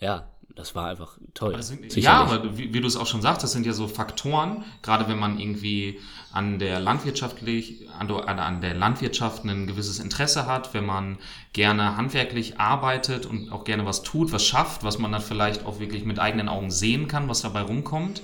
[0.00, 1.60] ja, das war einfach toll.
[1.62, 4.64] Sind, ja, aber wie, wie, du es auch schon sagst, das sind ja so Faktoren,
[4.82, 5.98] gerade wenn man irgendwie
[6.32, 11.18] an der landwirtschaftlich, an, an der Landwirtschaft ein gewisses Interesse hat, wenn man
[11.52, 15.80] gerne handwerklich arbeitet und auch gerne was tut, was schafft, was man dann vielleicht auch
[15.80, 18.22] wirklich mit eigenen Augen sehen kann, was dabei rumkommt,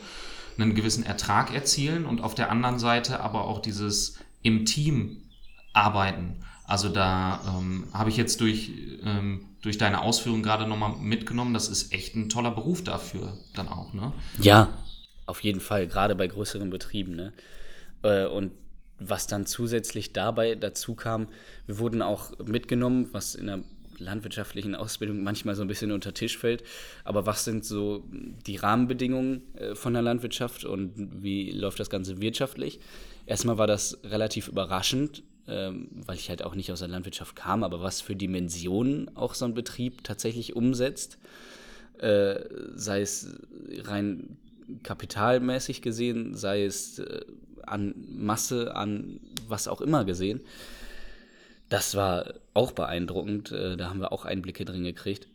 [0.56, 5.22] einen gewissen Ertrag erzielen und auf der anderen Seite aber auch dieses im Team
[5.72, 6.44] arbeiten.
[6.64, 8.70] Also da ähm, habe ich jetzt durch
[9.04, 11.54] ähm, durch deine Ausführungen gerade nochmal mitgenommen.
[11.54, 14.12] Das ist echt ein toller Beruf dafür dann auch, ne?
[14.40, 14.68] Ja,
[15.26, 17.32] auf jeden Fall, gerade bei größeren Betrieben, ne?
[18.02, 18.52] Äh, und
[18.98, 21.28] was dann zusätzlich dabei dazu kam,
[21.66, 23.60] wir wurden auch mitgenommen, was in der
[24.00, 26.64] landwirtschaftlichen Ausbildung manchmal so ein bisschen unter Tisch fällt.
[27.04, 28.04] Aber was sind so
[28.46, 32.80] die Rahmenbedingungen äh, von der Landwirtschaft und wie läuft das Ganze wirtschaftlich?
[33.26, 37.64] Erstmal war das relativ überraschend, ähm, weil ich halt auch nicht aus der Landwirtschaft kam,
[37.64, 41.18] aber was für Dimensionen auch so ein Betrieb tatsächlich umsetzt,
[41.98, 42.40] äh,
[42.74, 43.36] sei es
[43.82, 44.36] rein
[44.82, 47.24] kapitalmäßig gesehen, sei es äh,
[47.66, 50.40] an Masse, an was auch immer gesehen.
[51.68, 53.52] Das war auch beeindruckend.
[53.52, 55.28] Äh, da haben wir auch Einblicke drin gekriegt.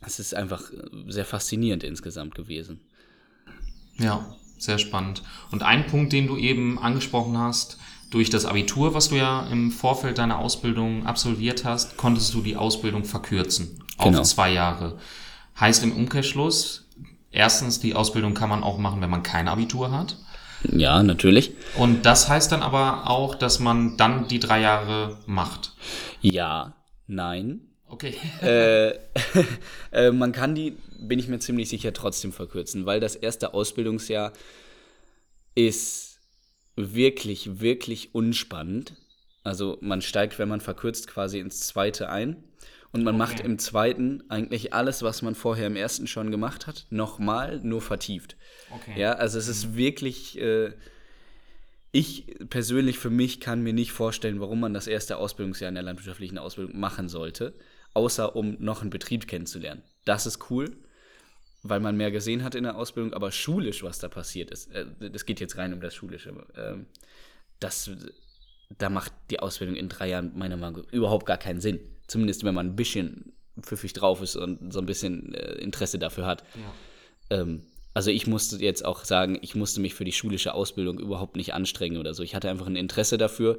[0.00, 0.70] Es ist einfach
[1.08, 2.80] sehr faszinierend insgesamt gewesen.
[3.98, 5.22] Ja, sehr spannend.
[5.50, 7.78] Und ein Punkt, den du eben angesprochen hast,
[8.14, 12.54] durch das Abitur, was du ja im Vorfeld deiner Ausbildung absolviert hast, konntest du die
[12.54, 14.20] Ausbildung verkürzen genau.
[14.20, 14.98] auf zwei Jahre.
[15.58, 16.88] Heißt im Umkehrschluss,
[17.32, 20.16] erstens, die Ausbildung kann man auch machen, wenn man kein Abitur hat.
[20.62, 21.54] Ja, natürlich.
[21.76, 25.72] Und das heißt dann aber auch, dass man dann die drei Jahre macht.
[26.20, 26.74] Ja,
[27.08, 27.62] nein.
[27.88, 28.14] Okay.
[28.42, 28.90] äh,
[29.92, 34.32] äh, man kann die, bin ich mir ziemlich sicher, trotzdem verkürzen, weil das erste Ausbildungsjahr
[35.56, 36.13] ist
[36.76, 38.94] wirklich, wirklich unspannend.
[39.42, 42.42] Also man steigt, wenn man verkürzt, quasi ins zweite ein.
[42.92, 43.18] Und man okay.
[43.18, 47.82] macht im zweiten eigentlich alles, was man vorher im ersten schon gemacht hat, nochmal, nur
[47.82, 48.36] vertieft.
[48.70, 49.00] Okay.
[49.00, 50.38] Ja, also es ist wirklich.
[50.38, 50.72] Äh,
[51.90, 55.84] ich persönlich für mich kann mir nicht vorstellen, warum man das erste Ausbildungsjahr in der
[55.84, 57.54] landwirtschaftlichen Ausbildung machen sollte,
[57.94, 59.82] außer um noch einen Betrieb kennenzulernen.
[60.04, 60.76] Das ist cool
[61.64, 64.86] weil man mehr gesehen hat in der Ausbildung, aber schulisch, was da passiert ist, äh,
[65.10, 66.76] das geht jetzt rein um das Schulische, äh,
[67.58, 67.90] das,
[68.78, 71.80] da macht die Ausbildung in drei Jahren meiner Meinung nach überhaupt gar keinen Sinn.
[72.06, 76.26] Zumindest wenn man ein bisschen pfiffig drauf ist und so ein bisschen äh, Interesse dafür
[76.26, 76.44] hat.
[77.30, 77.40] Ja.
[77.40, 77.62] Ähm,
[77.94, 81.54] also ich musste jetzt auch sagen, ich musste mich für die schulische Ausbildung überhaupt nicht
[81.54, 82.22] anstrengen oder so.
[82.22, 83.58] Ich hatte einfach ein Interesse dafür.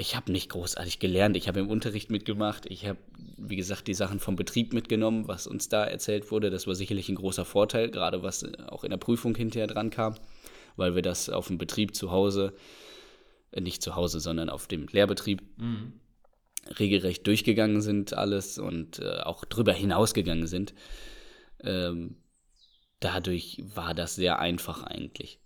[0.00, 1.36] Ich habe nicht großartig gelernt.
[1.36, 2.64] Ich habe im Unterricht mitgemacht.
[2.66, 2.98] Ich habe,
[3.36, 6.48] wie gesagt, die Sachen vom Betrieb mitgenommen, was uns da erzählt wurde.
[6.48, 10.14] Das war sicherlich ein großer Vorteil, gerade was auch in der Prüfung hinterher dran kam,
[10.76, 12.54] weil wir das auf dem Betrieb zu Hause,
[13.52, 16.00] äh, nicht zu Hause, sondern auf dem Lehrbetrieb mhm.
[16.78, 20.72] regelrecht durchgegangen sind, alles und äh, auch drüber hinausgegangen sind.
[21.62, 22.16] Ähm,
[23.00, 25.40] dadurch war das sehr einfach eigentlich.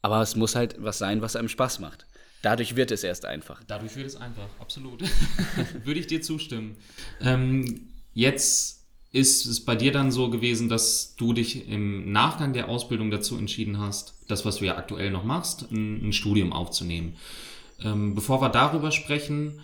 [0.00, 2.06] Aber es muss halt was sein, was einem Spaß macht.
[2.42, 3.62] Dadurch wird es erst einfach.
[3.68, 5.02] Dadurch wird es einfach, absolut.
[5.84, 6.76] Würde ich dir zustimmen.
[7.20, 12.68] Ähm, jetzt ist es bei dir dann so gewesen, dass du dich im Nachgang der
[12.68, 17.16] Ausbildung dazu entschieden hast, das, was du ja aktuell noch machst, ein, ein Studium aufzunehmen.
[17.80, 19.60] Ähm, bevor wir darüber sprechen,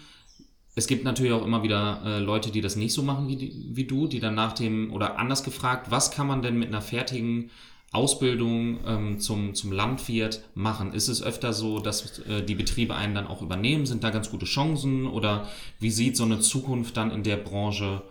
[0.75, 3.85] es gibt natürlich auch immer wieder äh, Leute, die das nicht so machen wie, wie
[3.85, 7.51] du, die dann nach dem, oder anders gefragt, was kann man denn mit einer fertigen
[7.91, 10.93] Ausbildung ähm, zum, zum Landwirt machen?
[10.93, 13.87] Ist es öfter so, dass äh, die Betriebe einen dann auch übernehmen?
[13.87, 15.07] Sind da ganz gute Chancen?
[15.07, 15.49] Oder
[15.81, 18.03] wie sieht so eine Zukunft dann in der Branche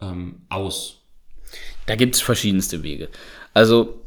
[0.00, 1.00] ähm, aus?
[1.86, 3.08] Da gibt es verschiedenste Wege.
[3.54, 4.02] Also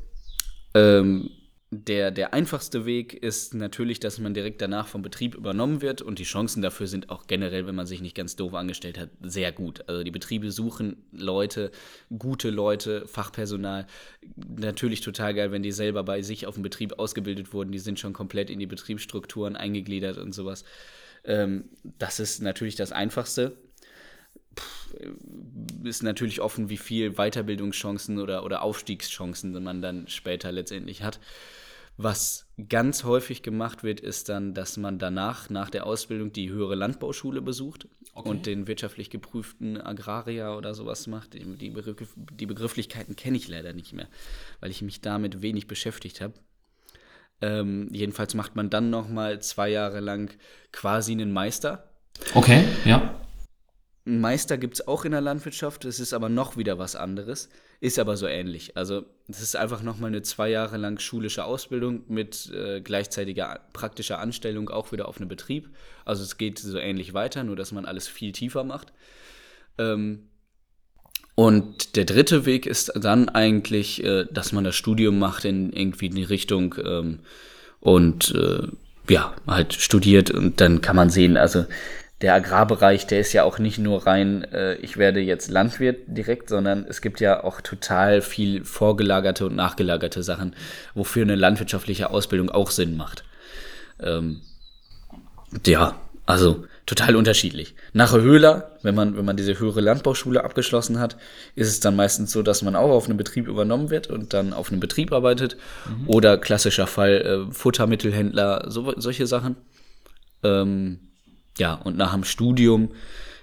[0.73, 1.31] ähm,
[1.69, 6.17] der, der einfachste Weg ist natürlich, dass man direkt danach vom Betrieb übernommen wird und
[6.17, 9.51] die Chancen dafür sind auch generell, wenn man sich nicht ganz doof angestellt hat, sehr
[9.51, 9.83] gut.
[9.89, 11.71] Also die Betriebe suchen Leute,
[12.17, 13.85] gute Leute, Fachpersonal.
[14.57, 17.99] Natürlich total geil, wenn die selber bei sich auf dem Betrieb ausgebildet wurden, die sind
[17.99, 20.63] schon komplett in die Betriebsstrukturen eingegliedert und sowas.
[21.25, 23.57] Ähm, das ist natürlich das Einfachste.
[25.83, 31.19] ist natürlich offen, wie viel Weiterbildungschancen oder, oder Aufstiegschancen man dann später letztendlich hat.
[31.99, 36.75] Was ganz häufig gemacht wird, ist dann, dass man danach, nach der Ausbildung, die höhere
[36.75, 38.29] Landbauschule besucht okay.
[38.29, 41.33] und den wirtschaftlich geprüften Agrarier oder sowas macht.
[41.33, 44.07] Die, Begriff, die Begrifflichkeiten kenne ich leider nicht mehr,
[44.59, 46.33] weil ich mich damit wenig beschäftigt habe.
[47.41, 50.35] Ähm, jedenfalls macht man dann noch mal zwei Jahre lang
[50.71, 51.91] quasi einen Meister.
[52.35, 53.13] Okay, ja.
[54.07, 57.49] Einen Meister gibt es auch in der Landwirtschaft, es ist aber noch wieder was anderes,
[57.81, 58.77] ist aber so ähnlich.
[58.77, 64.19] Also es ist einfach nochmal eine zwei Jahre lang schulische Ausbildung mit äh, gleichzeitiger praktischer
[64.19, 65.67] Anstellung auch wieder auf einem Betrieb.
[66.05, 68.93] Also es geht so ähnlich weiter, nur dass man alles viel tiefer macht.
[69.77, 70.29] Ähm,
[71.35, 76.05] und der dritte Weg ist dann eigentlich, äh, dass man das Studium macht in irgendwie
[76.05, 77.19] in die Richtung ähm,
[77.81, 78.69] und äh,
[79.09, 81.65] ja, halt studiert und dann kann man sehen, also
[82.21, 86.49] der Agrarbereich, der ist ja auch nicht nur rein, äh, ich werde jetzt Landwirt direkt,
[86.49, 90.55] sondern es gibt ja auch total viel vorgelagerte und nachgelagerte Sachen,
[90.95, 93.23] wofür eine landwirtschaftliche Ausbildung auch Sinn macht.
[94.01, 94.41] Ähm,
[95.65, 97.75] ja, also total unterschiedlich.
[97.93, 101.17] Nach Höhler, wenn man, wenn man diese höhere Landbauschule abgeschlossen hat,
[101.55, 104.53] ist es dann meistens so, dass man auch auf einem Betrieb übernommen wird und dann
[104.53, 105.55] auf einem Betrieb arbeitet.
[105.87, 106.09] Mhm.
[106.09, 109.55] Oder klassischer Fall äh, Futtermittelhändler, so, solche Sachen.
[110.43, 111.06] Ähm,
[111.59, 112.89] ja, und nach dem Studium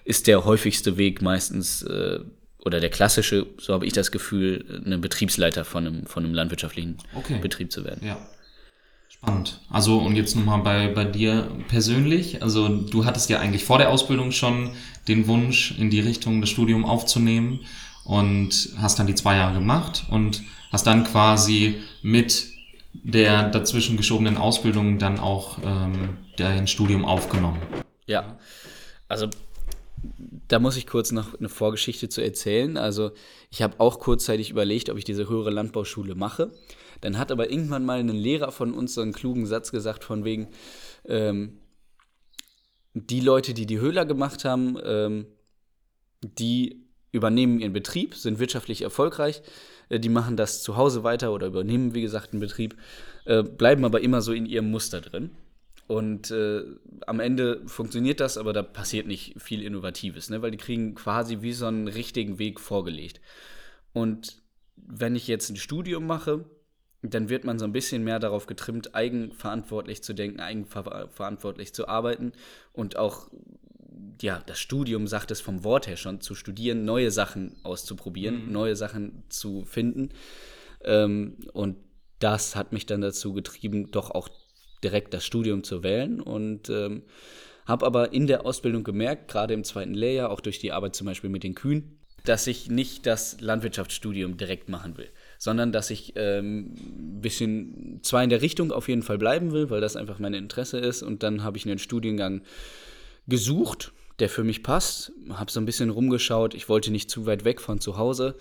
[0.04, 2.20] ist der häufigste Weg meistens, äh,
[2.64, 6.98] oder der klassische, so habe ich das Gefühl, ein Betriebsleiter von einem, von einem landwirtschaftlichen
[7.14, 7.38] okay.
[7.40, 8.06] Betrieb zu werden.
[8.06, 8.16] Ja.
[9.08, 9.60] Spannend.
[9.70, 12.42] Also und jetzt nochmal bei, bei dir persönlich.
[12.42, 14.70] Also du hattest ja eigentlich vor der Ausbildung schon
[15.08, 17.60] den Wunsch, in die Richtung das Studium aufzunehmen
[18.04, 22.48] und hast dann die zwei Jahre gemacht und hast dann quasi mit
[22.92, 27.58] der dazwischen geschobenen Ausbildung dann auch ähm, dein Studium aufgenommen.
[28.06, 28.38] Ja,
[29.08, 29.28] also
[30.48, 32.76] da muss ich kurz noch eine Vorgeschichte zu erzählen.
[32.76, 33.12] Also
[33.50, 36.50] ich habe auch kurzzeitig überlegt, ob ich diese höhere Landbauschule mache.
[37.00, 40.24] Dann hat aber irgendwann mal ein Lehrer von uns so einen klugen Satz gesagt von
[40.24, 40.48] wegen,
[41.06, 41.58] ähm,
[42.94, 45.26] die Leute, die die Höhler gemacht haben, ähm,
[46.22, 49.42] die übernehmen ihren Betrieb, sind wirtschaftlich erfolgreich,
[49.88, 52.76] äh, die machen das zu Hause weiter oder übernehmen, wie gesagt, einen Betrieb,
[53.24, 55.30] äh, bleiben aber immer so in ihrem Muster drin.
[55.86, 56.62] Und äh,
[57.06, 60.40] am Ende funktioniert das, aber da passiert nicht viel Innovatives, ne?
[60.40, 63.20] weil die kriegen quasi wie so einen richtigen Weg vorgelegt.
[63.92, 64.42] Und
[64.76, 66.46] wenn ich jetzt ein Studium mache,
[67.02, 72.32] dann wird man so ein bisschen mehr darauf getrimmt, eigenverantwortlich zu denken, eigenverantwortlich zu arbeiten
[72.72, 73.28] und auch,
[74.22, 78.52] ja, das Studium sagt es vom Wort her schon, zu studieren, neue Sachen auszuprobieren, mhm.
[78.52, 80.10] neue Sachen zu finden.
[80.82, 81.76] Ähm, und
[82.20, 84.30] das hat mich dann dazu getrieben, doch auch
[84.84, 87.02] direkt das Studium zu wählen und ähm,
[87.66, 91.06] habe aber in der Ausbildung gemerkt, gerade im zweiten Lehrjahr, auch durch die Arbeit zum
[91.06, 95.08] Beispiel mit den Kühen, dass ich nicht das Landwirtschaftsstudium direkt machen will,
[95.38, 99.70] sondern dass ich ähm, ein bisschen zwar in der Richtung auf jeden Fall bleiben will,
[99.70, 102.42] weil das einfach mein Interesse ist und dann habe ich einen Studiengang
[103.26, 107.44] gesucht, der für mich passt, habe so ein bisschen rumgeschaut, ich wollte nicht zu weit
[107.44, 108.36] weg von zu Hause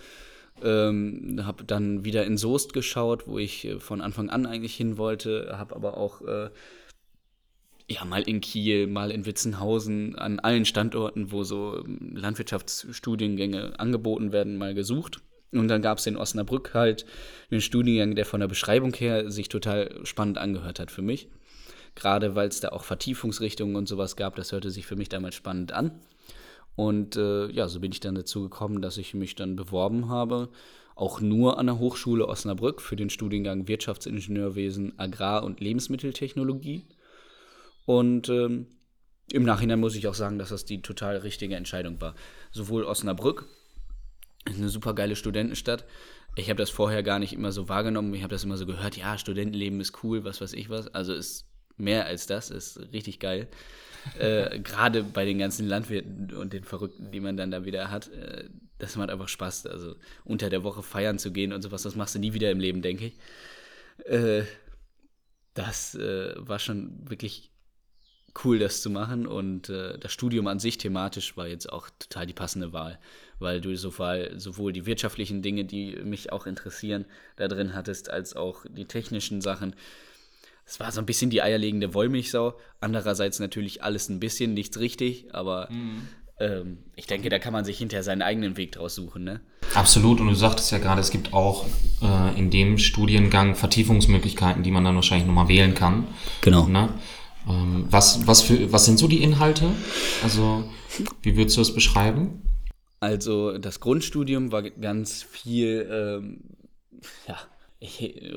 [0.64, 4.98] ähm, habe dann wieder in Soest geschaut, wo ich äh, von Anfang an eigentlich hin
[4.98, 6.50] wollte, habe aber auch äh,
[7.88, 14.32] ja, mal in Kiel, mal in Witzenhausen, an allen Standorten, wo so ähm, Landwirtschaftsstudiengänge angeboten
[14.32, 15.20] werden, mal gesucht.
[15.52, 17.04] Und dann gab es in Osnabrück halt
[17.50, 21.28] einen Studiengang, der von der Beschreibung her sich total spannend angehört hat für mich.
[21.94, 25.36] Gerade weil es da auch Vertiefungsrichtungen und sowas gab, das hörte sich für mich damals
[25.36, 25.92] spannend an.
[26.76, 30.48] Und äh, ja, so bin ich dann dazu gekommen, dass ich mich dann beworben habe,
[30.96, 36.86] auch nur an der Hochschule Osnabrück für den Studiengang Wirtschaftsingenieurwesen, Agrar- und Lebensmitteltechnologie.
[37.86, 38.66] Und ähm,
[39.32, 42.14] im Nachhinein muss ich auch sagen, dass das die total richtige Entscheidung war.
[42.50, 43.46] Sowohl Osnabrück
[44.46, 45.84] eine super geile Studentenstadt.
[46.36, 48.12] Ich habe das vorher gar nicht immer so wahrgenommen.
[48.14, 50.88] Ich habe das immer so gehört, ja, Studentenleben ist cool, was weiß ich was.
[50.88, 51.46] Also ist
[51.76, 53.48] mehr als das, ist richtig geil.
[54.18, 58.08] Äh, Gerade bei den ganzen Landwirten und den Verrückten, die man dann da wieder hat,
[58.08, 58.44] äh,
[58.78, 59.66] das macht einfach Spaß.
[59.66, 62.60] Also unter der Woche feiern zu gehen und sowas, das machst du nie wieder im
[62.60, 64.06] Leben, denke ich.
[64.06, 64.44] Äh,
[65.54, 67.50] das äh, war schon wirklich
[68.44, 69.26] cool, das zu machen.
[69.26, 72.98] Und äh, das Studium an sich thematisch war jetzt auch total die passende Wahl,
[73.38, 77.04] weil du sowohl, sowohl die wirtschaftlichen Dinge, die mich auch interessieren,
[77.36, 79.74] da drin hattest, als auch die technischen Sachen.
[80.66, 82.54] Es war so ein bisschen die eierlegende Wollmilchsau.
[82.80, 86.08] Andererseits natürlich alles ein bisschen, nichts richtig, aber mhm.
[86.40, 89.24] ähm, ich denke, da kann man sich hinterher seinen eigenen Weg draus suchen.
[89.24, 89.40] Ne?
[89.74, 90.20] Absolut.
[90.20, 91.66] Und du sagtest ja gerade, es gibt auch
[92.02, 96.06] äh, in dem Studiengang Vertiefungsmöglichkeiten, die man dann wahrscheinlich nochmal wählen kann.
[96.40, 96.66] Genau.
[96.66, 96.88] Ne?
[97.48, 99.70] Ähm, was, was, für, was sind so die Inhalte?
[100.22, 100.64] Also,
[101.22, 102.42] wie würdest du das beschreiben?
[103.00, 106.40] Also, das Grundstudium war ganz viel, ähm,
[107.28, 107.36] ja,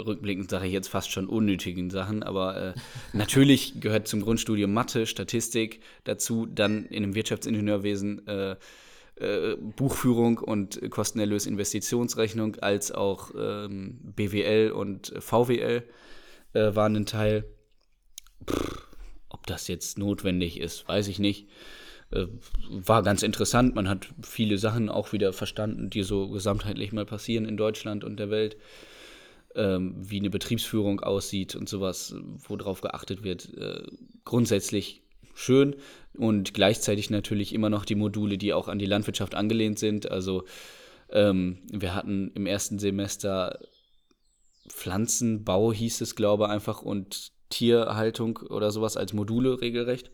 [0.06, 2.74] rückblickend sage ich jetzt fast schon unnötigen Sachen, aber äh,
[3.14, 8.56] natürlich gehört zum Grundstudium Mathe, Statistik dazu, dann in dem Wirtschaftsingenieurwesen äh,
[9.20, 15.84] äh, Buchführung und Kostenerlös Investitionsrechnung, als auch ähm, BWL und VWL
[16.54, 17.46] äh, waren ein Teil.
[18.46, 18.88] Pff,
[19.30, 21.48] ob das jetzt notwendig ist, weiß ich nicht.
[22.12, 22.28] Äh,
[22.70, 23.76] war ganz interessant.
[23.76, 28.18] Man hat viele Sachen auch wieder verstanden, die so gesamtheitlich mal passieren in Deutschland und
[28.18, 28.58] der Welt.
[29.58, 32.14] Ähm, wie eine Betriebsführung aussieht und sowas,
[32.48, 33.52] worauf geachtet wird.
[33.58, 33.88] Äh,
[34.24, 35.02] grundsätzlich
[35.34, 35.76] schön
[36.16, 40.12] und gleichzeitig natürlich immer noch die Module, die auch an die Landwirtschaft angelehnt sind.
[40.12, 40.44] Also
[41.10, 43.58] ähm, wir hatten im ersten Semester
[44.70, 50.12] Pflanzenbau, hieß es, glaube ich, einfach, und Tierhaltung oder sowas als Module regelrecht.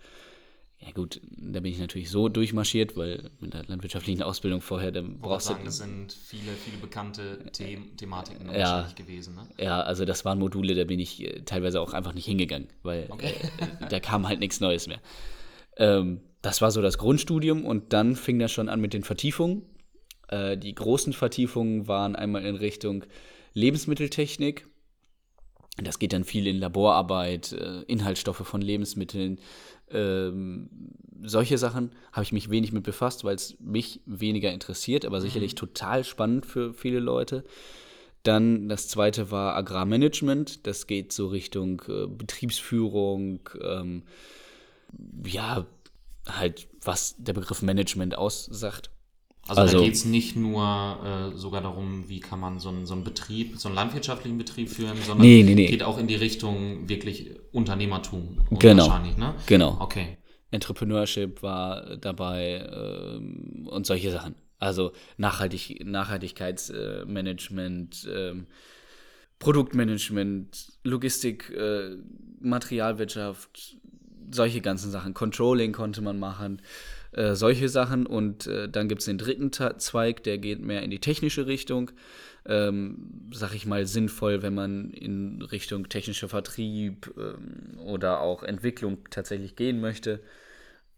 [0.86, 5.20] Ja gut, da bin ich natürlich so durchmarschiert, weil mit der landwirtschaftlichen Ausbildung vorher, dann
[5.20, 5.66] brauchst sagen, du...
[5.66, 9.48] Das sind viele, viele bekannte The Thematiken ja, gewesen, ne?
[9.58, 13.08] Ja, also das waren Module, da bin ich äh, teilweise auch einfach nicht hingegangen, weil
[13.10, 13.34] okay.
[13.60, 15.00] äh, da kam halt nichts Neues mehr.
[15.78, 19.64] Ähm, das war so das Grundstudium und dann fing das schon an mit den Vertiefungen.
[20.28, 23.06] Äh, die großen Vertiefungen waren einmal in Richtung
[23.54, 24.68] Lebensmitteltechnik,
[25.82, 29.40] das geht dann viel in Laborarbeit, äh, Inhaltsstoffe von Lebensmitteln.
[29.90, 30.70] Ähm,
[31.24, 35.54] solche Sachen habe ich mich wenig mit befasst, weil es mich weniger interessiert, aber sicherlich
[35.54, 35.58] mhm.
[35.58, 37.44] total spannend für viele Leute.
[38.24, 40.66] Dann das zweite war Agrarmanagement.
[40.66, 44.04] Das geht so Richtung äh, Betriebsführung, ähm,
[45.26, 45.66] ja,
[46.28, 48.90] halt, was der Begriff Management aussagt.
[49.48, 52.86] Also, also da geht es nicht nur äh, sogar darum, wie kann man so einen,
[52.86, 55.68] so einen Betrieb, so einen landwirtschaftlichen Betrieb führen, sondern nee, nee, nee.
[55.68, 58.38] geht auch in die Richtung wirklich Unternehmertum.
[58.52, 58.88] Genau.
[58.88, 59.36] Wahrscheinlich, ne?
[59.46, 59.76] Genau.
[59.82, 60.18] Okay.
[60.52, 64.36] Entrepreneurship war dabei ähm, und solche Sachen.
[64.60, 68.36] Also Nachhaltig Nachhaltigkeitsmanagement, äh,
[69.39, 71.98] Produktmanagement, Logistik, äh,
[72.39, 73.76] Materialwirtschaft,
[74.32, 75.14] solche ganzen Sachen.
[75.14, 76.62] Controlling konnte man machen.
[77.14, 78.05] Äh, solche Sachen.
[78.05, 81.45] Und äh, dann gibt es den dritten Ta Zweig, der geht mehr in die technische
[81.45, 81.91] Richtung.
[82.45, 88.97] Ähm, sag ich mal, sinnvoll, wenn man in Richtung technischer Vertrieb ähm, oder auch Entwicklung
[89.09, 90.22] tatsächlich gehen möchte.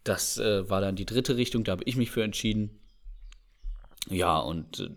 [0.04, 2.80] Das äh, war dann die dritte Richtung, da habe ich mich für entschieden.
[4.10, 4.90] Ja, und äh,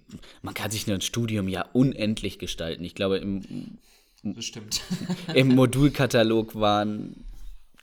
[0.43, 2.85] man kann sich ein Studium ja unendlich gestalten.
[2.85, 3.79] Ich glaube, im,
[5.35, 7.25] im Modulkatalog waren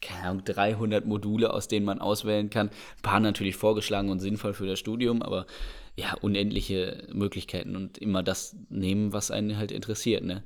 [0.05, 2.67] keine Ahnung, 300 Module, aus denen man auswählen kann.
[2.69, 5.45] Ein paar natürlich vorgeschlagen und sinnvoll für das Studium, aber
[5.95, 10.43] ja, unendliche Möglichkeiten und immer das nehmen, was einen halt interessiert, ne?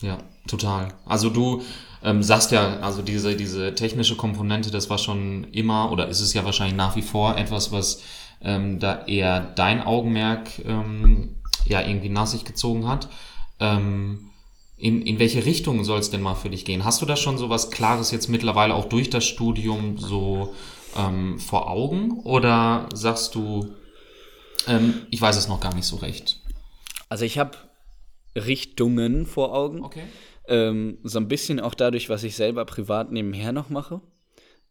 [0.00, 0.18] Ja,
[0.48, 0.88] total.
[1.06, 1.62] Also du
[2.02, 6.34] ähm, sagst ja, also diese, diese technische Komponente, das war schon immer oder ist es
[6.34, 8.02] ja wahrscheinlich nach wie vor etwas, was
[8.42, 13.08] ähm, da eher dein Augenmerk ähm, ja irgendwie nach sich gezogen hat.
[13.60, 14.30] Ähm,
[14.76, 16.84] in, in welche Richtung soll es denn mal für dich gehen?
[16.84, 20.54] Hast du da schon so was Klares jetzt mittlerweile auch durch das Studium so
[20.96, 22.20] ähm, vor Augen?
[22.24, 23.74] Oder sagst du,
[24.66, 26.40] ähm, ich weiß es noch gar nicht so recht?
[27.08, 27.56] Also ich habe
[28.36, 29.84] Richtungen vor Augen.
[29.84, 30.02] Okay.
[30.46, 34.00] Ähm, so ein bisschen auch dadurch, was ich selber privat nebenher noch mache.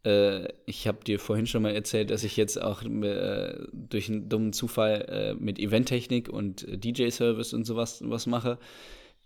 [0.06, 4.30] Äh, ich habe dir vorhin schon mal erzählt, dass ich jetzt auch äh, durch einen
[4.30, 8.60] dummen Zufall äh, mit Eventtechnik und DJ-Service und sowas was mache.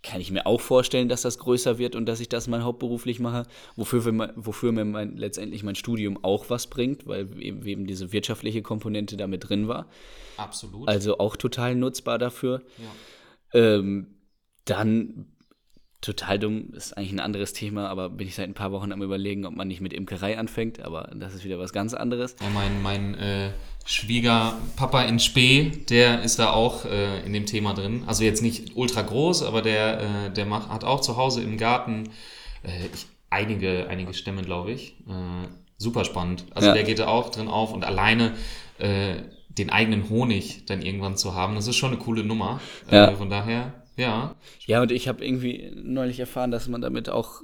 [0.04, 3.20] Kann ich mir auch vorstellen, dass das größer wird und dass ich das mal hauptberuflich
[3.20, 7.88] mache, wofür, wir, wofür mir mein, letztendlich mein Studium auch was bringt, weil eben, eben
[7.88, 9.88] diese wirtschaftliche Komponente da mit drin war.
[10.38, 10.88] Absolut.
[10.88, 12.62] Also auch total nutzbar dafür.
[13.54, 13.60] Ja.
[13.60, 14.08] Ähm,
[14.66, 15.26] dann
[16.02, 19.02] total dumm, ist eigentlich ein anderes Thema, aber bin ich seit ein paar Wochen am
[19.02, 22.36] überlegen, ob man nicht mit Imkerei anfängt, aber das ist wieder was ganz anderes.
[22.42, 23.50] Ja, mein mein äh,
[23.86, 28.04] Schwiegerpapa in Spee, der ist da auch äh, in dem Thema drin.
[28.06, 31.58] Also jetzt nicht ultra groß, aber der, äh, der macht, hat auch zu Hause im
[31.58, 32.10] Garten
[32.64, 35.00] äh, ich, einige, einige Stämme, glaube ich.
[35.08, 36.46] Äh, super spannend.
[36.54, 36.74] Also Ja.
[36.74, 38.34] der geht da auch drin auf und alleine
[38.80, 39.16] äh,
[39.50, 42.62] den eigenen Honig dann irgendwann zu haben, das ist schon eine coole Nummer.
[42.92, 43.12] Ja.
[43.16, 44.36] Von daher, ja.
[44.66, 47.42] Ja, und ich habe irgendwie neulich erfahren, dass man damit auch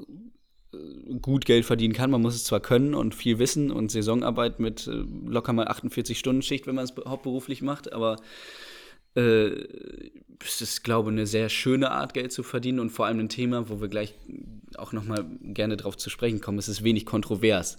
[0.73, 2.11] äh, gut Geld verdienen kann.
[2.11, 4.91] Man muss es zwar können und viel wissen und Saisonarbeit mit äh,
[5.25, 8.17] locker mal 48 Stunden Schicht, wenn man es be- hauptberuflich macht, aber
[9.15, 9.65] äh,
[10.45, 13.29] es ist, glaube ich, eine sehr schöne Art, Geld zu verdienen und vor allem ein
[13.29, 14.13] Thema, wo wir gleich
[14.77, 16.57] auch noch mal gerne drauf zu sprechen kommen.
[16.59, 17.77] Es ist wenig kontrovers,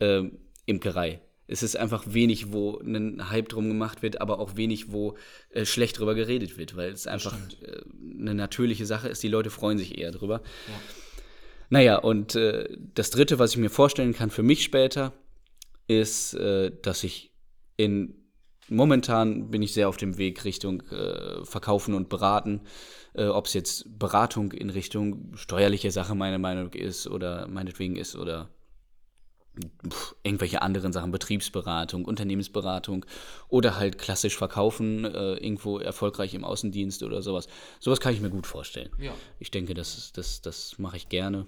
[0.00, 0.22] äh,
[0.66, 1.20] Imkerei.
[1.50, 5.16] Es ist einfach wenig, wo ein Hype drum gemacht wird, aber auch wenig, wo
[5.50, 7.80] äh, schlecht drüber geredet wird, weil es einfach äh,
[8.20, 9.20] eine natürliche Sache ist.
[9.24, 10.42] Die Leute freuen sich eher drüber.
[11.68, 15.12] Naja, und äh, das Dritte, was ich mir vorstellen kann für mich später,
[15.88, 17.32] ist, äh, dass ich
[17.76, 18.14] in
[18.68, 22.60] momentan bin ich sehr auf dem Weg Richtung äh, Verkaufen und Beraten.
[23.12, 28.14] Äh, Ob es jetzt Beratung in Richtung steuerliche Sache meine Meinung ist oder meinetwegen ist
[28.14, 28.50] oder
[30.22, 33.04] irgendwelche anderen Sachen, Betriebsberatung, Unternehmensberatung
[33.48, 37.48] oder halt klassisch verkaufen, äh, irgendwo erfolgreich im Außendienst oder sowas.
[37.80, 38.90] Sowas kann ich mir gut vorstellen.
[38.98, 39.12] Ja.
[39.38, 41.46] Ich denke, das, das, das mache ich gerne.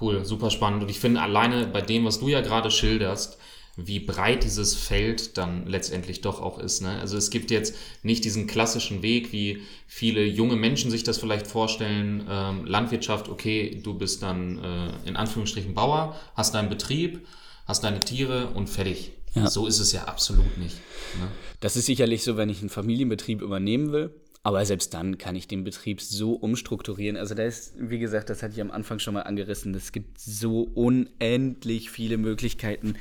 [0.00, 0.82] Cool, super spannend.
[0.82, 3.38] Und ich finde alleine bei dem, was du ja gerade schilderst,
[3.80, 6.82] wie breit dieses Feld dann letztendlich doch auch ist.
[6.82, 6.98] Ne?
[6.98, 11.46] Also es gibt jetzt nicht diesen klassischen Weg, wie viele junge Menschen sich das vielleicht
[11.46, 12.26] vorstellen.
[12.28, 17.24] Ähm, Landwirtschaft, okay, du bist dann äh, in Anführungsstrichen Bauer, hast deinen Betrieb,
[17.66, 19.12] hast deine Tiere und fertig.
[19.34, 19.48] Ja.
[19.48, 20.76] So ist es ja absolut nicht.
[21.20, 21.28] Ne?
[21.60, 24.10] Das ist sicherlich so, wenn ich einen Familienbetrieb übernehmen will.
[24.42, 27.16] Aber selbst dann kann ich den Betrieb so umstrukturieren.
[27.16, 29.74] Also da ist, wie gesagt, das hatte ich am Anfang schon mal angerissen.
[29.74, 32.94] Es gibt so unendlich viele Möglichkeiten,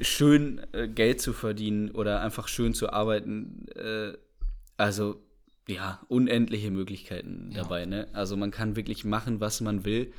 [0.00, 3.66] schön äh, Geld zu verdienen oder einfach schön zu arbeiten.
[3.74, 4.12] Äh,
[4.76, 5.20] also
[5.68, 7.86] ja, unendliche Möglichkeiten dabei.
[7.86, 8.08] Ne?
[8.12, 10.12] Also man kann wirklich machen, was man will.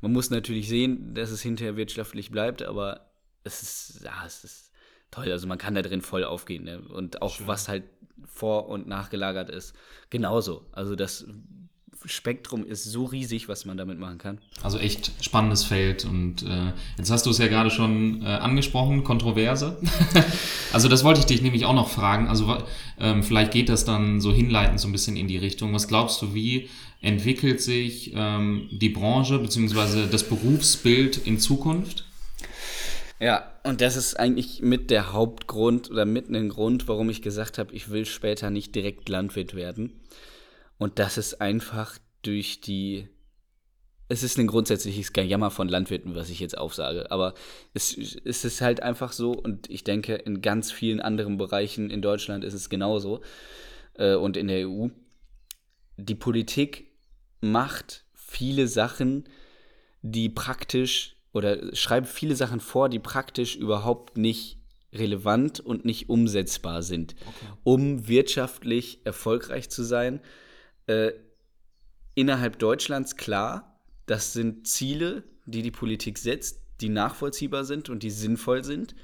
[0.00, 3.10] Man muss natürlich sehen, dass es hinterher wirtschaftlich bleibt, aber
[3.44, 4.72] es ist, ja, es ist
[5.10, 5.30] toll.
[5.30, 6.64] Also man kann da drin voll aufgehen.
[6.64, 6.80] Ne?
[6.80, 7.84] Und auch was halt
[8.24, 9.74] vor- und nachgelagert ist,
[10.10, 10.66] genauso.
[10.72, 11.26] Also das
[12.06, 14.38] Spektrum ist so riesig, was man damit machen kann.
[14.62, 19.04] Also echt spannendes Feld und äh, jetzt hast du es ja gerade schon äh, angesprochen,
[19.04, 19.78] Kontroverse.
[20.72, 22.28] also das wollte ich dich nämlich auch noch fragen.
[22.28, 22.58] Also
[22.98, 25.72] ähm, vielleicht geht das dann so hinleitend so ein bisschen in die Richtung.
[25.72, 26.68] Was glaubst du, wie
[27.00, 32.04] entwickelt sich ähm, die Branche beziehungsweise das Berufsbild in Zukunft?
[33.20, 37.58] Ja, und das ist eigentlich mit der Hauptgrund oder mit einem Grund, warum ich gesagt
[37.58, 40.00] habe, ich will später nicht direkt Landwirt werden.
[40.78, 43.08] Und das ist einfach durch die.
[44.08, 47.10] Es ist ein grundsätzliches Gejammer von Landwirten, was ich jetzt aufsage.
[47.10, 47.32] Aber
[47.72, 52.02] es, es ist halt einfach so, und ich denke, in ganz vielen anderen Bereichen in
[52.02, 53.22] Deutschland ist es genauso
[53.94, 54.88] äh, und in der EU.
[55.96, 56.90] Die Politik
[57.40, 59.24] macht viele Sachen,
[60.02, 64.58] die praktisch oder schreibt viele Sachen vor, die praktisch überhaupt nicht
[64.92, 67.16] relevant und nicht umsetzbar sind,
[67.64, 70.20] um wirtschaftlich erfolgreich zu sein.
[70.86, 71.10] Äh,
[72.14, 78.10] innerhalb Deutschlands klar, das sind Ziele, die die Politik setzt, die nachvollziehbar sind und die
[78.10, 78.94] sinnvoll sind.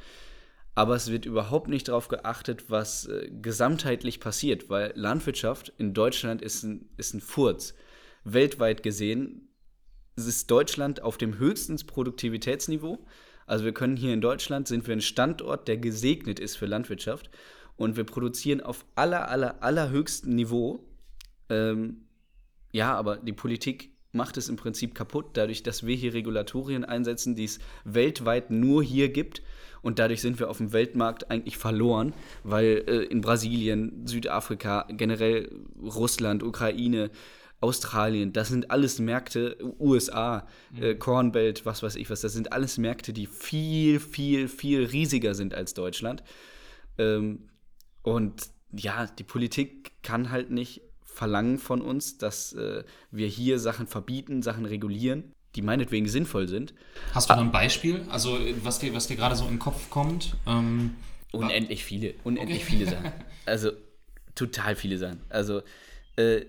[0.77, 6.43] Aber es wird überhaupt nicht darauf geachtet, was äh, gesamtheitlich passiert, weil Landwirtschaft in Deutschland
[6.43, 7.75] ist ein, ist ein Furz.
[8.23, 9.50] Weltweit gesehen
[10.27, 12.99] ist Deutschland auf dem höchsten Produktivitätsniveau.
[13.47, 17.31] Also wir können hier in Deutschland, sind wir ein Standort, der gesegnet ist für Landwirtschaft.
[17.77, 20.85] Und wir produzieren auf aller, aller, allerhöchstem Niveau.
[21.49, 22.03] Ähm,
[22.73, 27.37] ja, aber die Politik macht es im Prinzip kaputt, dadurch, dass wir hier Regulatorien einsetzen,
[27.37, 29.43] die es weltweit nur hier gibt.
[29.83, 32.13] Und dadurch sind wir auf dem Weltmarkt eigentlich verloren,
[32.45, 35.51] weil äh, in Brasilien, Südafrika, generell
[35.83, 37.11] Russland, Ukraine,
[37.61, 40.47] Australien, das sind alles Märkte, USA,
[40.81, 45.35] äh, Cornbelt, was weiß ich was, das sind alles Märkte, die viel, viel, viel riesiger
[45.35, 46.23] sind als Deutschland.
[46.97, 47.51] Ähm,
[48.03, 53.87] und ja, die Politik kann halt nicht verlangen von uns, dass äh, wir hier Sachen
[53.87, 56.73] verbieten, Sachen regulieren, die meinetwegen sinnvoll sind.
[57.13, 58.07] Hast du da ein Beispiel?
[58.09, 60.37] Also, was dir, was dir gerade so in den Kopf kommt?
[60.47, 60.95] Ähm,
[61.33, 62.71] unendlich viele, unendlich okay.
[62.71, 63.13] viele Sachen.
[63.47, 63.73] Also,
[64.37, 65.23] total viele Sachen.
[65.29, 65.63] Also,
[66.17, 66.43] äh,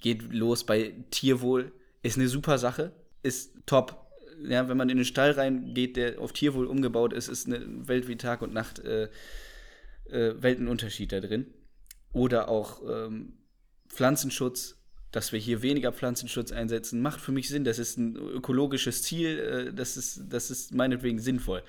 [0.00, 1.72] geht los bei Tierwohl,
[2.02, 2.92] ist eine super Sache,
[3.22, 4.06] ist top.
[4.42, 8.06] Ja, wenn man in den Stall reingeht, der auf Tierwohl umgebaut ist, ist eine Welt
[8.06, 9.08] wie Tag und Nacht äh,
[10.10, 11.46] äh, Weltenunterschied da drin.
[12.12, 13.34] Oder auch ähm,
[13.88, 14.76] Pflanzenschutz,
[15.10, 17.64] dass wir hier weniger Pflanzenschutz einsetzen, macht für mich Sinn.
[17.64, 21.62] Das ist ein ökologisches Ziel, äh, das, ist, das ist meinetwegen sinnvoll.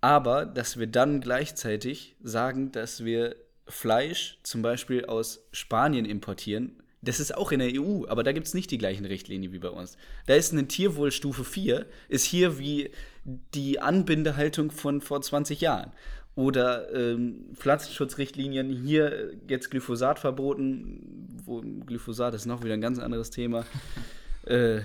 [0.00, 3.36] Aber dass wir dann gleichzeitig sagen, dass wir
[3.66, 8.46] Fleisch zum Beispiel aus Spanien importieren, das ist auch in der EU, aber da gibt
[8.46, 9.96] es nicht die gleichen Richtlinien wie bei uns.
[10.26, 12.90] Da ist eine Tierwohlstufe 4, ist hier wie
[13.24, 15.92] die Anbindehaltung von vor 20 Jahren.
[16.34, 23.30] Oder ähm, Pflanzenschutzrichtlinien, hier jetzt Glyphosat verboten, wo Glyphosat ist noch wieder ein ganz anderes
[23.30, 23.64] Thema.
[24.44, 24.80] äh,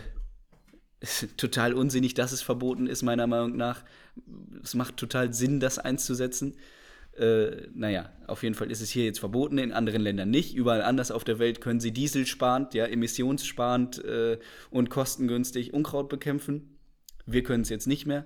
[1.35, 3.83] total unsinnig, dass es verboten ist, meiner Meinung nach.
[4.63, 6.55] Es macht total Sinn, das einzusetzen.
[7.17, 10.55] Äh, naja, auf jeden Fall ist es hier jetzt verboten, in anderen Ländern nicht.
[10.55, 14.39] Überall anders auf der Welt können sie dieselsparend, ja, emissionssparend äh,
[14.69, 16.79] und kostengünstig Unkraut bekämpfen.
[17.25, 18.25] Wir können es jetzt nicht mehr.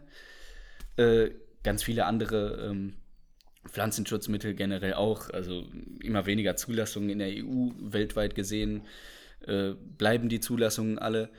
[0.97, 1.31] Äh,
[1.63, 2.93] ganz viele andere ähm,
[3.67, 5.65] Pflanzenschutzmittel generell auch, also
[5.99, 8.83] immer weniger Zulassungen in der EU, weltweit gesehen
[9.47, 11.29] äh, bleiben die Zulassungen alle.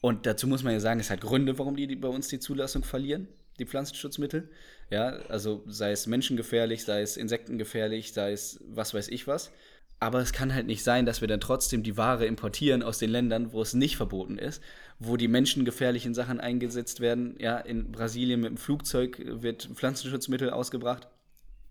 [0.00, 2.40] Und dazu muss man ja sagen, es hat Gründe, warum die, die bei uns die
[2.40, 3.28] Zulassung verlieren,
[3.58, 4.48] die Pflanzenschutzmittel.
[4.90, 9.50] Ja, also sei es menschengefährlich, sei es insektengefährlich, sei es was weiß ich was.
[10.00, 13.10] Aber es kann halt nicht sein, dass wir dann trotzdem die Ware importieren aus den
[13.10, 14.60] Ländern, wo es nicht verboten ist,
[14.98, 17.36] wo die menschengefährlichen Sachen eingesetzt werden.
[17.38, 21.06] Ja, in Brasilien mit dem Flugzeug wird Pflanzenschutzmittel ausgebracht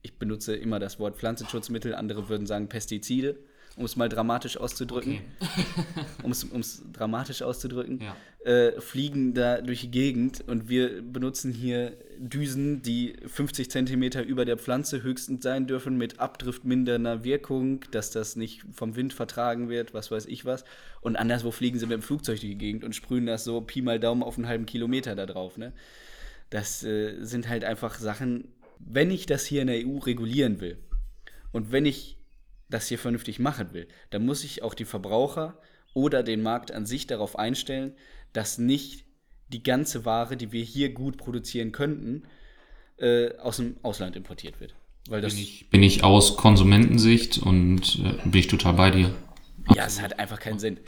[0.01, 3.38] ich benutze immer das Wort Pflanzenschutzmittel, andere würden sagen Pestizide,
[3.75, 5.21] um es mal dramatisch auszudrücken.
[5.39, 6.05] Okay.
[6.23, 8.01] um es dramatisch auszudrücken.
[8.01, 8.15] Ja.
[8.43, 14.45] Äh, fliegen da durch die Gegend und wir benutzen hier Düsen, die 50 Zentimeter über
[14.45, 19.93] der Pflanze höchstens sein dürfen, mit abdriftmindernder Wirkung, dass das nicht vom Wind vertragen wird,
[19.93, 20.65] was weiß ich was.
[21.01, 23.83] Und anderswo fliegen sie mit dem Flugzeug durch die Gegend und sprühen das so Pi
[23.83, 25.59] mal Daumen auf einen halben Kilometer da drauf.
[25.59, 25.71] Ne?
[26.49, 28.47] Das äh, sind halt einfach Sachen,
[28.79, 30.79] wenn ich das hier in der EU regulieren will
[31.51, 32.17] und wenn ich
[32.71, 35.59] das hier vernünftig machen will, dann muss ich auch die Verbraucher
[35.93, 37.93] oder den Markt an sich darauf einstellen,
[38.34, 39.05] dass nicht
[39.49, 42.23] die ganze Ware, die wir hier gut produzieren könnten,
[42.97, 44.75] äh, aus dem Ausland importiert wird.
[45.09, 49.07] Weil das bin, ich, bin ich aus Konsumentensicht und äh, bin ich total bei dir.
[49.07, 49.77] Absolut.
[49.77, 50.79] Ja, es hat einfach keinen Sinn.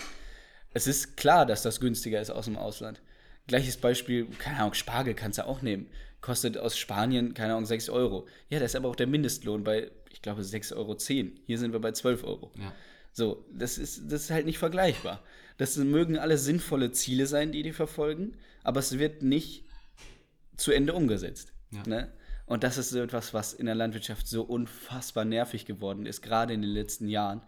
[0.73, 3.01] Es ist klar, dass das günstiger ist aus dem Ausland.
[3.47, 5.87] Gleiches Beispiel, keine Ahnung, Spargel kannst du auch nehmen
[6.23, 8.25] kostet aus Spanien, keine Ahnung, 6 Euro.
[8.49, 10.97] Ja, da ist aber auch der Mindestlohn bei, ich glaube, 6,10 Euro.
[11.45, 12.51] Hier sind wir bei 12 Euro.
[12.57, 12.73] Ja.
[13.11, 15.21] So, das ist, das ist halt nicht vergleichbar.
[15.57, 19.65] Das mögen alle sinnvolle Ziele sein, die die verfolgen, aber es wird nicht
[20.57, 21.53] zu Ende umgesetzt.
[21.71, 21.83] Ja.
[21.85, 22.11] Ne?
[22.45, 26.53] Und das ist so etwas, was in der Landwirtschaft so unfassbar nervig geworden ist, gerade
[26.53, 27.41] in den letzten Jahren,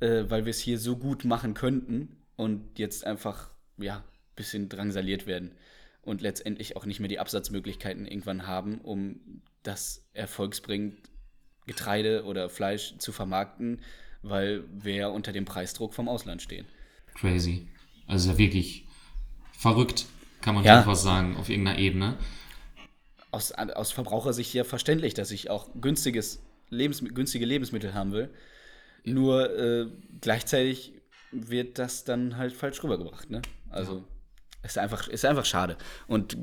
[0.00, 4.68] äh, weil wir es hier so gut machen könnten und jetzt einfach, ja, ein bisschen
[4.68, 5.52] drangsaliert werden
[6.02, 10.98] und letztendlich auch nicht mehr die Absatzmöglichkeiten irgendwann haben, um das erfolgsbringend
[11.66, 13.80] Getreide oder Fleisch zu vermarkten,
[14.22, 16.66] weil wir unter dem Preisdruck vom Ausland stehen.
[17.14, 17.68] Crazy.
[18.06, 18.86] Also wirklich
[19.52, 20.06] verrückt,
[20.40, 20.76] kann man ja.
[20.76, 22.18] schon fast sagen, auf irgendeiner Ebene.
[23.30, 28.30] Aus, aus Verbrauchersicht ja verständlich, dass ich auch günstiges Lebens, günstige Lebensmittel haben will.
[29.04, 29.86] Nur äh,
[30.20, 30.92] gleichzeitig
[31.30, 33.30] wird das dann halt falsch rübergebracht.
[33.30, 33.42] Ne?
[33.70, 34.04] Also ja.
[34.64, 35.76] Ist einfach, ist einfach schade.
[36.06, 36.36] Und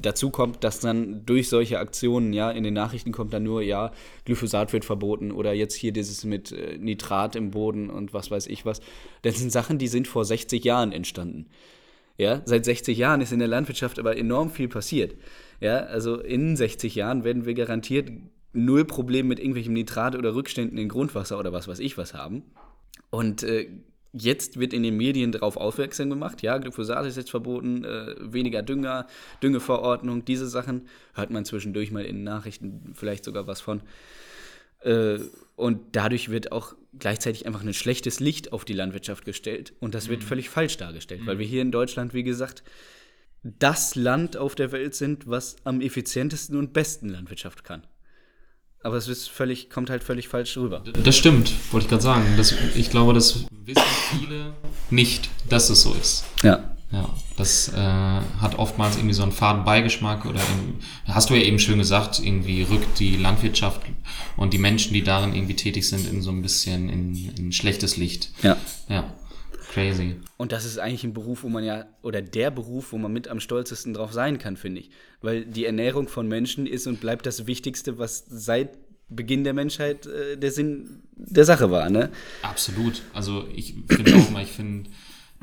[0.00, 3.90] dazu kommt, dass dann durch solche Aktionen, ja, in den Nachrichten kommt dann nur, ja,
[4.24, 8.46] Glyphosat wird verboten oder jetzt hier dieses mit äh, Nitrat im Boden und was weiß
[8.46, 8.80] ich was.
[9.22, 11.46] Das sind Sachen, die sind vor 60 Jahren entstanden.
[12.16, 15.16] Ja, seit 60 Jahren ist in der Landwirtschaft aber enorm viel passiert.
[15.60, 18.10] Ja, also in 60 Jahren werden wir garantiert
[18.52, 22.44] null Problem mit irgendwelchem Nitrat oder Rückständen in Grundwasser oder was weiß ich was haben.
[23.10, 23.68] Und äh,
[24.16, 28.62] Jetzt wird in den Medien darauf aufmerksam gemacht, ja, Glyphosat ist jetzt verboten, äh, weniger
[28.62, 29.08] Dünger,
[29.42, 30.86] Düngeverordnung, diese Sachen.
[31.14, 33.82] Hört man zwischendurch mal in den Nachrichten vielleicht sogar was von.
[34.80, 35.18] Äh,
[35.56, 39.72] und dadurch wird auch gleichzeitig einfach ein schlechtes Licht auf die Landwirtschaft gestellt.
[39.80, 40.26] Und das wird mhm.
[40.26, 41.26] völlig falsch dargestellt, mhm.
[41.26, 42.62] weil wir hier in Deutschland, wie gesagt,
[43.42, 47.82] das Land auf der Welt sind, was am effizientesten und besten Landwirtschaft kann.
[48.84, 50.82] Aber es ist völlig, kommt halt völlig falsch rüber.
[51.02, 52.24] Das stimmt, wollte ich gerade sagen.
[52.36, 54.52] Das, ich glaube, das wissen viele
[54.90, 56.24] nicht, dass es so ist.
[56.42, 56.70] Ja.
[56.92, 60.38] Ja, das äh, hat oftmals irgendwie so einen faden Beigeschmack oder
[61.06, 63.80] hast du ja eben schön gesagt, irgendwie rückt die Landwirtschaft
[64.36, 67.96] und die Menschen, die darin irgendwie tätig sind, in so ein bisschen in, in schlechtes
[67.96, 68.30] Licht.
[68.42, 68.56] Ja.
[68.88, 69.12] Ja.
[69.74, 70.14] Crazy.
[70.36, 73.26] Und das ist eigentlich ein Beruf, wo man ja, oder der Beruf, wo man mit
[73.26, 74.90] am stolzesten drauf sein kann, finde ich.
[75.20, 80.06] Weil die Ernährung von Menschen ist und bleibt das Wichtigste, was seit Beginn der Menschheit
[80.06, 82.10] äh, der Sinn der Sache war, ne?
[82.42, 83.02] Absolut.
[83.12, 84.90] Also ich finde auch mal, ich finde,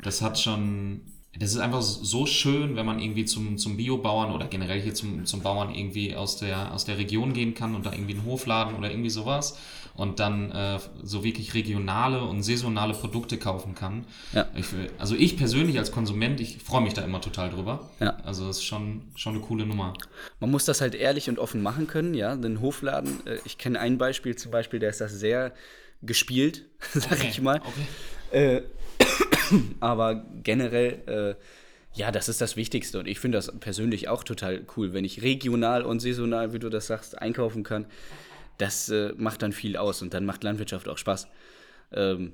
[0.02, 1.02] das hat schon
[1.38, 5.24] das ist einfach so schön, wenn man irgendwie zum, zum Biobauern oder generell hier zum,
[5.24, 8.76] zum Bauern irgendwie aus der, aus der Region gehen kann und da irgendwie einen Hofladen
[8.76, 9.56] oder irgendwie sowas
[9.94, 14.06] und dann äh, so wirklich regionale und saisonale Produkte kaufen kann.
[14.32, 14.48] Ja.
[14.56, 14.66] Ich,
[14.98, 17.90] also ich persönlich als Konsument, ich freue mich da immer total drüber.
[18.00, 18.16] Ja.
[18.24, 19.92] Also das ist schon, schon eine coole Nummer.
[20.40, 22.34] Man muss das halt ehrlich und offen machen können, ja.
[22.36, 25.52] Den Hofladen, äh, ich kenne ein Beispiel zum Beispiel, der ist das sehr
[26.02, 27.60] gespielt, sag Okay, ich mal.
[28.30, 28.56] okay.
[28.56, 28.62] Äh,
[29.80, 32.98] aber generell, äh, ja, das ist das Wichtigste.
[32.98, 36.70] Und ich finde das persönlich auch total cool, wenn ich regional und saisonal, wie du
[36.70, 37.84] das sagst, einkaufen kann.
[38.58, 41.26] Das äh, macht dann viel aus und dann macht Landwirtschaft auch Spaß.
[41.92, 42.32] Ähm,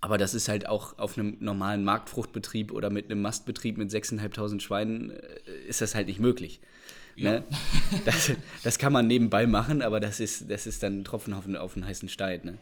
[0.00, 4.60] aber das ist halt auch auf einem normalen Marktfruchtbetrieb oder mit einem Mastbetrieb mit 6.500
[4.60, 5.18] Schweinen äh,
[5.68, 6.60] ist das halt nicht möglich.
[7.16, 7.44] Ne?
[8.04, 8.32] Das,
[8.64, 11.56] das kann man nebenbei machen, aber das ist, das ist dann ein Tropfen auf, den-
[11.56, 12.40] auf einen heißen Stein.
[12.42, 12.58] Ne?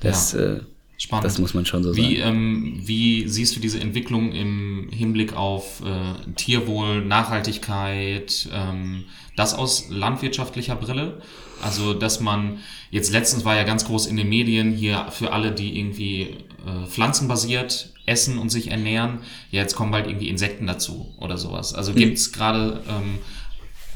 [0.00, 0.40] Das, Ja.
[0.56, 0.60] äh,
[0.98, 1.24] Spannend.
[1.26, 2.36] das muss man schon so Wie, sagen.
[2.36, 9.04] ähm, wie siehst du diese Entwicklung im Hinblick auf äh, Tierwohl, Nachhaltigkeit, ähm,
[9.36, 11.20] das aus landwirtschaftlicher Brille?
[11.62, 12.58] Also, dass man,
[12.90, 16.22] jetzt letztens war ja ganz groß in den Medien hier für alle, die irgendwie
[16.66, 19.18] äh, pflanzenbasiert essen und sich ernähren,
[19.50, 21.74] ja, jetzt kommen bald irgendwie Insekten dazu oder sowas.
[21.74, 21.96] Also Mhm.
[21.96, 23.18] gibt's gerade ähm,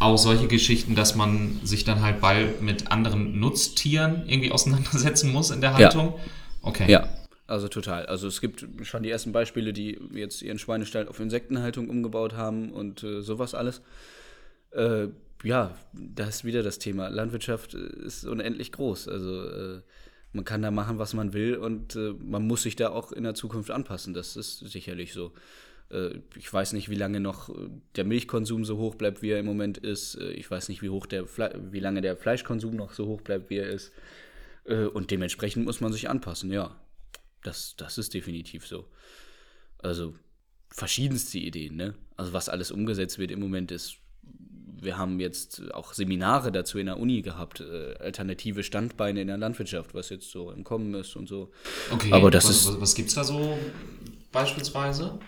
[0.00, 5.50] auch solche Geschichten, dass man sich dann halt bald mit anderen Nutztieren irgendwie auseinandersetzen muss
[5.50, 5.78] in der Ja.
[6.62, 6.90] Okay.
[6.90, 7.08] Ja,
[7.46, 8.06] also total.
[8.06, 12.72] Also es gibt schon die ersten Beispiele, die jetzt ihren Schweinestall auf Insektenhaltung umgebaut haben
[12.72, 13.82] und äh, sowas alles.
[14.70, 15.08] Äh,
[15.42, 17.08] ja, da ist wieder das Thema.
[17.08, 19.08] Landwirtschaft äh, ist unendlich groß.
[19.08, 19.80] Also äh,
[20.32, 23.24] man kann da machen, was man will und äh, man muss sich da auch in
[23.24, 24.14] der Zukunft anpassen.
[24.14, 25.32] Das ist sicherlich so.
[25.90, 27.52] Äh, ich weiß nicht, wie lange noch
[27.96, 30.14] der Milchkonsum so hoch bleibt, wie er im Moment ist.
[30.16, 33.50] Ich weiß nicht, wie, hoch der Fle wie lange der Fleischkonsum noch so hoch bleibt,
[33.50, 33.92] wie er ist.
[34.64, 36.74] Äh, Und dementsprechend muss man sich anpassen, ja.
[37.42, 38.86] Das, das ist definitiv so.
[39.78, 40.14] Also
[40.70, 41.94] verschiedenste Ideen, ne?
[42.16, 43.96] Also was alles umgesetzt wird im Moment ist,
[44.82, 49.38] wir haben jetzt auch Seminare dazu in der Uni gehabt, äh, alternative Standbeine in der
[49.38, 51.50] Landwirtschaft, was jetzt so im Kommen ist und so.
[51.90, 53.58] Okay, Aber das was, ist- Was, was gibt's da so
[54.32, 55.18] beispielsweise?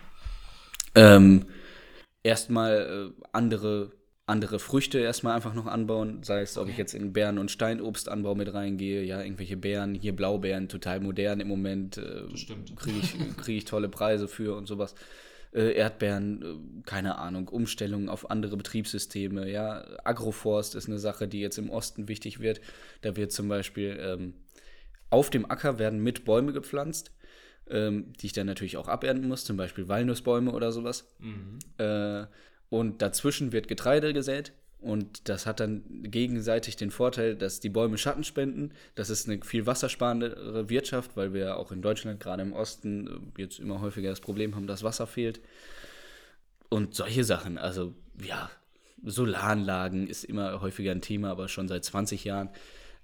[0.95, 1.47] Ähm,
[2.23, 3.93] erstmal äh, andere,
[4.33, 8.35] andere Früchte erstmal einfach noch anbauen, sei es, ob ich jetzt in Beeren- und Steinobstanbau
[8.35, 12.23] mit reingehe, ja, irgendwelche Beeren, hier Blaubeeren, total modern im Moment, äh,
[12.77, 14.95] kriege ich, krieg ich tolle Preise für und sowas.
[15.53, 21.41] Äh, Erdbeeren, äh, keine Ahnung, Umstellungen auf andere Betriebssysteme, ja, Agroforst ist eine Sache, die
[21.41, 22.63] jetzt im Osten wichtig wird.
[23.03, 24.33] Da wird zum Beispiel ähm,
[25.11, 27.13] auf dem Acker werden mit Bäume gepflanzt,
[27.69, 31.15] ähm, die ich dann natürlich auch abernten muss, zum Beispiel Walnussbäume oder sowas.
[31.77, 32.27] Äh,
[32.73, 34.55] und dazwischen wird Getreide gesät.
[34.81, 38.73] Und das hat dann gegenseitig den Vorteil, dass die Bäume Schatten spenden.
[38.95, 43.61] Das ist eine viel wassersparendere Wirtschaft, weil wir auch in Deutschland, gerade im Osten, jetzt
[43.61, 45.43] immer häufiger das Problem haben, dass Wasser fehlt.
[46.71, 47.93] Und solche Sachen, also
[48.25, 48.51] ja,
[49.05, 52.49] Solaranlagen ist immer häufiger ein Thema, aber schon seit 20 Jahren.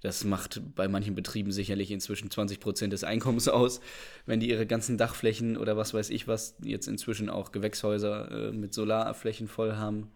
[0.01, 3.81] Das macht bei manchen Betrieben sicherlich inzwischen 20 Prozent des Einkommens aus,
[4.25, 8.51] wenn die ihre ganzen Dachflächen oder was weiß ich was, jetzt inzwischen auch Gewächshäuser äh,
[8.51, 10.11] mit Solarflächen voll haben.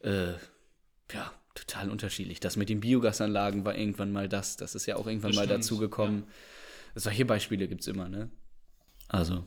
[0.00, 0.32] Äh,
[1.12, 2.40] ja, total unterschiedlich.
[2.40, 4.56] Das mit den Biogasanlagen war irgendwann mal das.
[4.56, 6.24] Das ist ja auch irgendwann Das mal dazugekommen.
[6.94, 8.30] Solche Beispiele gibt es immer, ne?
[9.08, 9.44] Also.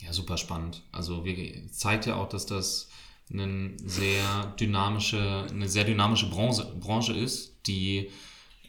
[0.00, 0.82] Ja, super spannend.
[0.92, 2.88] Also wir, zeigt ja auch, dass das
[3.30, 8.10] eine sehr dynamische, eine sehr dynamische Branche, Branche ist, die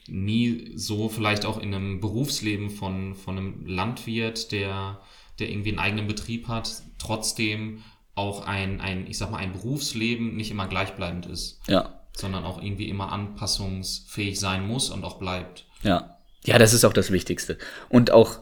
[0.08, 5.00] nie so vielleicht auch in einem Berufsleben von, von einem Landwirt, der,
[5.38, 7.82] der irgendwie einen eigenen Betrieb hat, trotzdem
[8.14, 12.62] auch ein, ein, ich sag mal, ein Berufsleben nicht immer gleichbleibend ist, Ja, sondern auch
[12.62, 15.66] irgendwie immer anpassungsfähig sein muss und auch bleibt.
[15.82, 16.16] Ja.
[16.44, 17.58] Ja, das ist auch das Wichtigste.
[17.90, 18.40] Und auch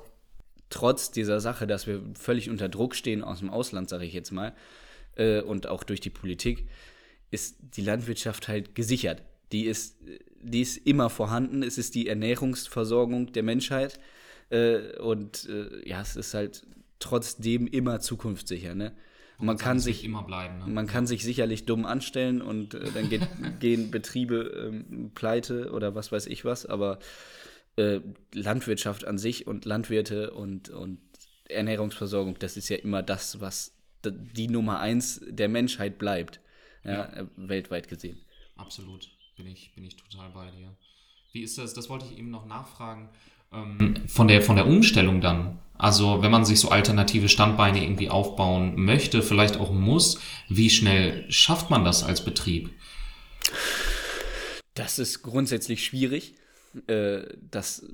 [0.71, 4.31] trotz dieser Sache, dass wir völlig unter Druck stehen aus dem Ausland, sage ich jetzt
[4.31, 4.55] mal,
[5.17, 6.69] äh, und auch durch die Politik,
[7.31, 9.23] ist die Landwirtschaft halt gesichert.
[9.53, 9.99] Die ist,
[10.41, 11.63] die ist immer vorhanden.
[11.63, 13.99] Es ist die Ernährungsversorgung der Menschheit.
[14.51, 16.67] Äh, und äh, ja, es ist halt
[16.99, 18.75] trotzdem immer zukunftssicher.
[18.75, 18.93] Ne?
[19.39, 20.59] Man kann sich immer bleiben.
[20.59, 20.67] Ne?
[20.67, 23.23] man kann sich sicherlich dumm anstellen und äh, dann geht,
[23.61, 26.99] gehen Betriebe ähm, pleite oder was weiß ich was, aber
[27.77, 28.01] äh,
[28.35, 30.99] Landwirtschaft an sich und Landwirte und, und
[31.49, 33.75] Ernährungsversorgung, das ist ja immer das, was
[34.05, 36.41] die Nummer eins der Menschheit bleibt,
[36.85, 37.05] ja, Ja.
[37.13, 38.19] äh, weltweit gesehen.
[38.57, 39.09] Absolut,
[39.39, 40.77] bin ich, bin ich total bei dir.
[41.33, 43.09] Wie ist das, das wollte ich eben noch nachfragen,
[43.53, 45.59] ähm, von, der, von der Umstellung dann.
[45.79, 51.31] Also wenn man sich so alternative Standbeine irgendwie aufbauen möchte, vielleicht auch muss, wie schnell
[51.31, 52.71] schafft man das als Betrieb?
[54.75, 56.35] Das ist grundsätzlich schwierig.
[56.89, 57.87] Äh, Das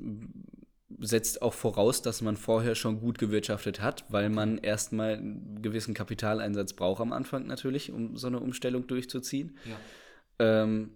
[0.98, 5.92] setzt auch voraus, dass man vorher schon gut gewirtschaftet hat, weil man erstmal einen gewissen
[5.92, 9.58] Kapitaleinsatz braucht am Anfang natürlich, um so eine Umstellung durchzuziehen.
[9.64, 10.62] Ja.
[10.62, 10.90] Ähm,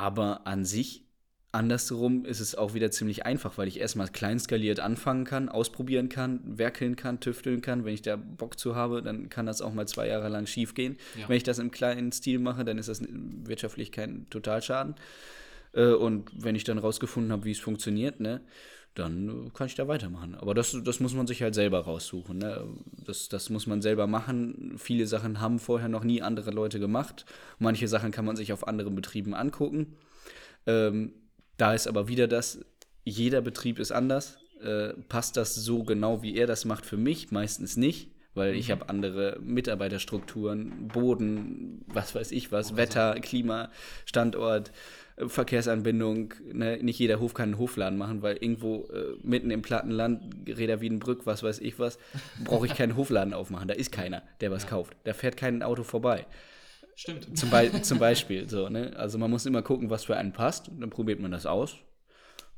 [0.00, 1.04] aber an sich,
[1.52, 6.40] andersherum, ist es auch wieder ziemlich einfach, weil ich erstmal kleinskaliert anfangen kann, ausprobieren kann,
[6.44, 7.84] werkeln kann, tüfteln kann.
[7.84, 10.74] Wenn ich da Bock zu habe, dann kann das auch mal zwei Jahre lang schief
[10.74, 10.98] gehen.
[11.18, 11.28] Ja.
[11.28, 13.00] Wenn ich das im kleinen Stil mache, dann ist das
[13.44, 14.96] wirtschaftlich kein Totalschaden.
[15.72, 18.42] Äh, Und wenn ich dann rausgefunden habe, wie es funktioniert, ne,
[18.98, 20.34] dann äh, kann ich da weitermachen.
[20.34, 22.38] Aber das, das muss man sich halt selber raussuchen.
[22.38, 22.66] Ne?
[23.04, 24.74] Das, das muss man selber machen.
[24.78, 27.26] Viele Sachen haben vorher noch nie andere Leute gemacht.
[27.58, 29.96] Manche Sachen kann man sich auf anderen Betrieben angucken.
[30.66, 31.12] Ähm,
[31.56, 32.64] da ist aber wieder das,
[33.04, 34.38] jeder Betrieb ist anders.
[34.62, 37.30] Äh, passt das so genau, wie er das macht für mich?
[37.30, 43.70] Meistens nicht, weil ich habe andere Mitarbeiterstrukturen, Boden, was weiß ich was, Wetter, Klima,
[44.06, 44.72] Standort,
[45.16, 46.34] Verkehrsanbindung.
[46.52, 46.78] Ne?
[46.82, 51.26] Nicht jeder Hof kann einen Hofladen machen, weil irgendwo äh, mitten im Plattenland, Räder Wiedenbrück,
[51.26, 51.98] was weiß ich was,
[52.44, 53.68] brauche ich keinen Hofladen aufmachen.
[53.68, 54.96] Da ist keiner, der was kauft.
[55.04, 56.26] Da fährt kein Auto vorbei.
[56.94, 57.36] Stimmt.
[57.38, 58.48] Zum, Be zum Beispiel.
[58.48, 58.94] So, ne?
[58.96, 60.68] Also man muss immer gucken, was für einen passt.
[60.68, 61.76] Und dann probiert man das aus.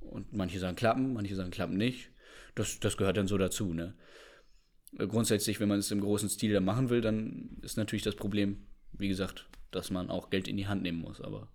[0.01, 2.11] Und manche sagen klappen, manche sagen klappen nicht.
[2.55, 3.73] Das, das gehört dann so dazu.
[3.75, 3.95] Ne?
[4.99, 8.15] Äh, Grundsätzlich, wenn man es im großen Stil dann machen will, dann ist natürlich das
[8.15, 11.21] Problem, wie gesagt, dass man auch Geld in die Hand nehmen muss.
[11.21, 11.49] Aber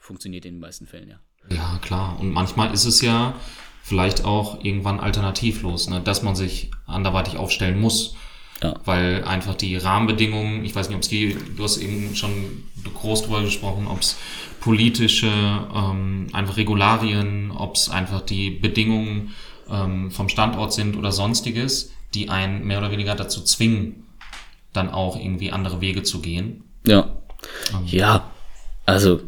[0.00, 1.20] funktioniert in den meisten Fällen ja.
[1.48, 2.18] Ja, klar.
[2.20, 3.34] Und manchmal ist es ja
[3.82, 6.00] vielleicht auch irgendwann alternativlos, ne?
[6.00, 8.14] dass man sich anderweitig aufstellen muss.
[8.62, 8.74] Ja.
[8.84, 13.22] Weil einfach die Rahmenbedingungen, ich weiß nicht, ob es die, du hast eben schon groß
[13.22, 14.18] drüber gesprochen, ob es
[14.60, 15.30] politische,
[15.74, 19.34] ähm, einfach Regularien, ob es einfach die Bedingungen
[19.70, 24.04] ähm, vom Standort sind oder sonstiges, die einen mehr oder weniger dazu zwingen,
[24.74, 26.64] dann auch irgendwie andere Wege zu gehen.
[26.84, 27.16] Ja.
[27.86, 28.30] Ja,
[28.84, 29.20] also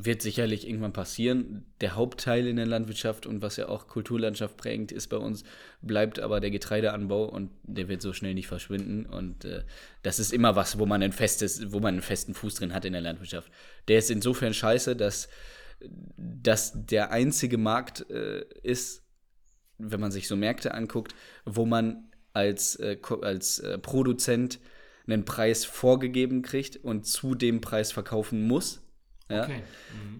[0.00, 1.64] wird sicherlich irgendwann passieren.
[1.80, 5.42] Der Hauptteil in der Landwirtschaft und was ja auch Kulturlandschaft prägend ist bei uns,
[5.82, 9.06] bleibt aber der Getreideanbau und der wird so schnell nicht verschwinden.
[9.06, 9.64] Und äh,
[10.04, 12.84] das ist immer was, wo man ein festes, wo man einen festen Fuß drin hat
[12.84, 13.50] in der Landwirtschaft.
[13.88, 15.28] Der ist insofern scheiße, dass
[16.16, 19.02] das der einzige Markt äh, ist,
[19.78, 24.60] wenn man sich so Märkte anguckt, wo man als, äh, als äh, Produzent
[25.08, 28.80] einen Preis vorgegeben kriegt und zu dem Preis verkaufen muss.
[29.28, 29.44] Ja?
[29.44, 29.62] Okay.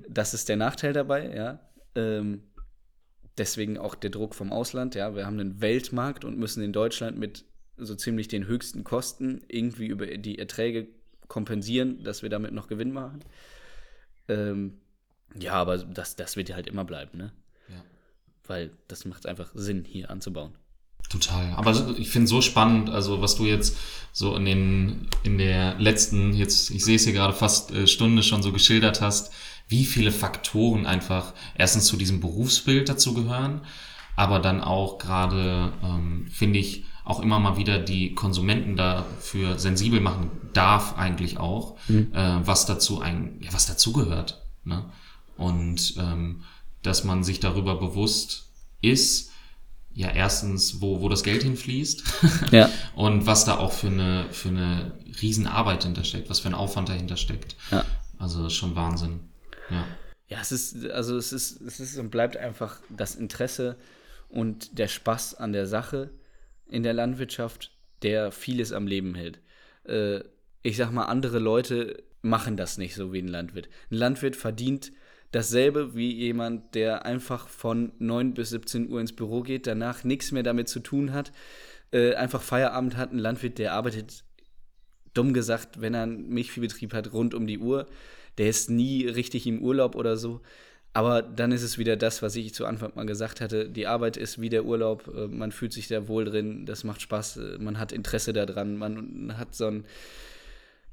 [0.08, 1.60] Das ist der Nachteil dabei, ja.
[1.94, 2.42] Ähm,
[3.36, 5.14] deswegen auch der Druck vom Ausland, ja.
[5.14, 7.44] Wir haben einen Weltmarkt und müssen in Deutschland mit
[7.76, 10.88] so ziemlich den höchsten Kosten irgendwie über die Erträge
[11.28, 13.20] kompensieren, dass wir damit noch Gewinn machen.
[14.28, 14.80] Ähm,
[15.38, 17.32] ja, aber das, das wird ja halt immer bleiben, ne?
[17.68, 17.84] Ja.
[18.46, 20.54] Weil das macht einfach Sinn, hier anzubauen.
[21.08, 21.54] Total.
[21.54, 23.76] Aber ich finde so spannend, also was du jetzt
[24.12, 28.22] so in den, in der letzten, jetzt, ich sehe es hier gerade fast äh, Stunde
[28.22, 29.32] schon so geschildert hast,
[29.68, 33.62] wie viele Faktoren einfach erstens zu diesem Berufsbild dazu gehören,
[34.16, 40.00] aber dann auch gerade, ähm, finde ich, auch immer mal wieder die Konsumenten dafür sensibel
[40.00, 44.42] machen darf eigentlich auch, äh, was dazu ein, ja, was dazugehört.
[44.64, 44.84] Ne?
[45.38, 46.42] Und ähm,
[46.82, 48.50] dass man sich darüber bewusst
[48.82, 49.30] ist,
[49.98, 52.04] ja, erstens, wo, wo das Geld hinfließt
[52.52, 52.70] Ja.
[52.94, 57.16] und was da auch für eine, für eine Riesenarbeit hintersteckt, was für ein Aufwand dahinter
[57.16, 57.56] steckt.
[57.72, 57.84] Ja.
[58.16, 59.18] Also das ist schon Wahnsinn.
[59.70, 59.84] Ja.
[60.28, 63.76] Ja, es ist, also es ist, es ist und bleibt einfach das Interesse
[64.28, 66.10] und der Spaß an der Sache
[66.68, 67.72] in der Landwirtschaft,
[68.02, 69.40] der vieles am Leben hält.
[69.84, 70.20] Äh,
[70.62, 73.68] ich sag mal, andere Leute machen das nicht so wie ein Landwirt.
[73.90, 74.92] Ein Landwirt verdient
[75.32, 80.32] dasselbe wie jemand, der einfach von 9 bis 17 Uhr ins Büro geht, danach nichts
[80.32, 81.32] mehr damit zu tun hat,
[81.92, 83.12] äh, einfach Feierabend hat.
[83.12, 84.24] Ein Landwirt, der arbeitet
[85.14, 87.86] dumm gesagt, wenn er einen Milchviehbetrieb hat, rund um die Uhr.
[88.38, 90.40] Der ist nie richtig im Urlaub oder so.
[90.94, 93.68] Aber dann ist es wieder das, was ich zu Anfang mal gesagt hatte.
[93.68, 95.08] Die Arbeit ist wie der Urlaub.
[95.14, 96.66] äh, Man fühlt sich da wohl drin.
[96.66, 97.36] Das macht Spaß.
[97.36, 98.76] äh, Man hat Interesse daran.
[98.76, 99.82] Man hat so eine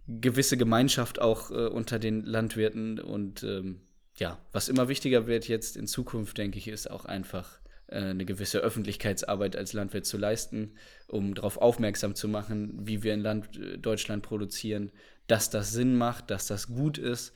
[0.07, 2.99] gewisse Gemeinschaft auch äh, unter den Landwirten.
[2.99, 3.79] Und ähm,
[4.17, 8.25] ja, was immer wichtiger wird jetzt in Zukunft, denke ich, ist auch einfach äh, eine
[8.25, 10.75] gewisse Öffentlichkeitsarbeit als Landwirt zu leisten,
[11.07, 14.91] um darauf aufmerksam zu machen, wie wir in Land, äh, Deutschland produzieren,
[15.27, 17.33] dass das Sinn macht, dass das gut ist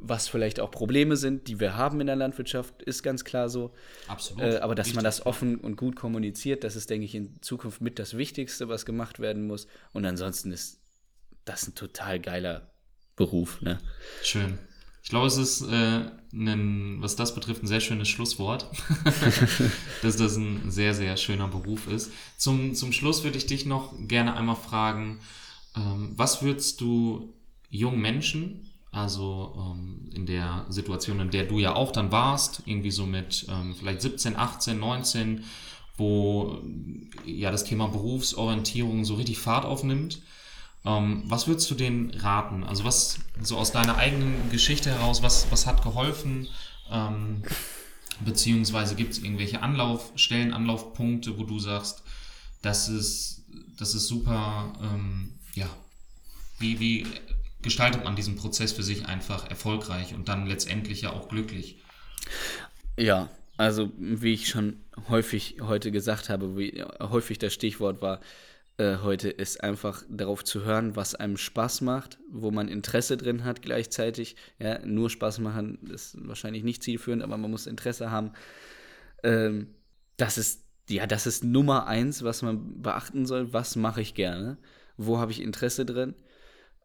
[0.00, 3.74] was vielleicht auch Probleme sind, die wir haben in der Landwirtschaft, ist ganz klar so.
[4.06, 4.42] Absolut.
[4.42, 7.80] Äh, aber dass man das offen und gut kommuniziert, das ist, denke ich, in Zukunft
[7.80, 9.66] mit das Wichtigste, was gemacht werden muss.
[9.92, 10.80] Und ansonsten ist
[11.44, 12.70] das ein total geiler
[13.16, 13.60] Beruf.
[13.60, 13.78] Ne?
[14.22, 14.58] Schön.
[15.08, 18.66] Ich glaube, es ist, äh, ein, was das betrifft, ein sehr schönes Schlusswort,
[20.02, 22.12] dass das ein sehr, sehr schöner Beruf ist.
[22.36, 25.18] Zum, zum Schluss würde ich dich noch gerne einmal fragen,
[25.74, 27.32] ähm, was würdest du
[27.70, 32.90] jungen Menschen, also ähm, in der Situation, in der du ja auch dann warst, irgendwie
[32.90, 35.44] so mit ähm, vielleicht 17, 18, 19,
[35.96, 36.60] wo
[37.24, 40.20] ja das Thema Berufsorientierung so richtig Fahrt aufnimmt,
[40.88, 42.64] ähm, was würdest du denen raten?
[42.64, 46.48] Also was so aus deiner eigenen Geschichte heraus, was, was hat geholfen?
[46.90, 47.42] Ähm,
[48.20, 52.02] beziehungsweise gibt es irgendwelche Anlaufstellen, Anlaufpunkte, wo du sagst,
[52.62, 53.44] das ist,
[53.78, 55.68] das ist super, ähm, ja,
[56.58, 57.06] wie, wie
[57.60, 61.76] gestaltet man diesen Prozess für sich einfach erfolgreich und dann letztendlich ja auch glücklich?
[62.96, 63.28] Ja,
[63.58, 64.78] also wie ich schon
[65.08, 68.20] häufig heute gesagt habe, wie häufig das Stichwort war,
[68.78, 73.44] äh, heute ist einfach darauf zu hören, was einem Spaß macht, wo man Interesse drin
[73.44, 74.36] hat gleichzeitig.
[74.58, 78.32] Ja, nur Spaß machen ist wahrscheinlich nicht zielführend, aber man muss Interesse haben.
[79.24, 79.74] Ähm,
[80.16, 83.52] das ist ja, das ist Nummer eins, was man beachten soll.
[83.52, 84.58] Was mache ich gerne?
[84.96, 86.14] Wo habe ich Interesse drin?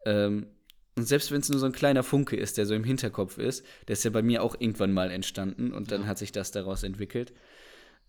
[0.04, 0.48] Ähm,
[0.96, 3.64] und selbst wenn es nur so ein kleiner Funke ist, der so im Hinterkopf ist,
[3.88, 6.06] der ist ja bei mir auch irgendwann mal entstanden und dann ja.
[6.08, 7.32] hat sich das daraus entwickelt.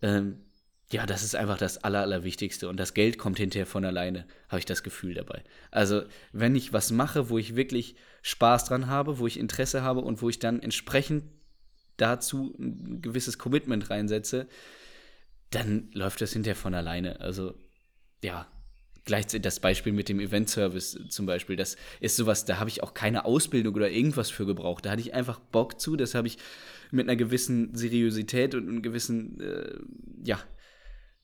[0.02, 0.40] Ähm,
[0.90, 2.68] ja, das ist einfach das Aller, Allerwichtigste.
[2.68, 5.42] Und das Geld kommt hinterher von alleine, habe ich das Gefühl dabei.
[5.70, 10.00] Also, wenn ich was mache, wo ich wirklich Spaß dran habe, wo ich Interesse habe
[10.00, 11.24] und wo ich dann entsprechend
[11.96, 14.46] dazu ein gewisses Commitment reinsetze,
[15.50, 17.20] dann läuft das hinterher von alleine.
[17.20, 17.54] Also,
[18.22, 18.46] ja,
[19.04, 22.94] gleichzeitig das Beispiel mit dem Event-Service zum Beispiel, das ist sowas, da habe ich auch
[22.94, 24.86] keine Ausbildung oder irgendwas für gebraucht.
[24.86, 26.38] Da hatte ich einfach Bock zu, das habe ich
[26.92, 29.78] mit einer gewissen Seriosität und einem gewissen, äh,
[30.24, 30.38] ja,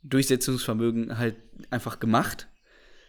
[0.02, 1.36] Durchsetzungsvermögen halt
[1.70, 2.48] einfach gemacht.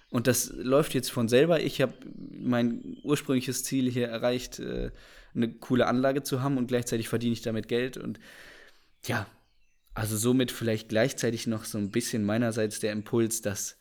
[0.10, 1.62] Und das läuft jetzt von selber.
[1.62, 4.92] Ich habe mein ursprüngliches Ziel hier erreicht, äh,
[5.34, 7.98] eine coole Anlage zu haben und gleichzeitig verdiene ich damit Geld.
[7.98, 8.20] Und
[9.08, 9.26] ja,
[9.96, 13.78] also somit vielleicht gleichzeitig noch so ein bisschen meinerseits der Impuls, dass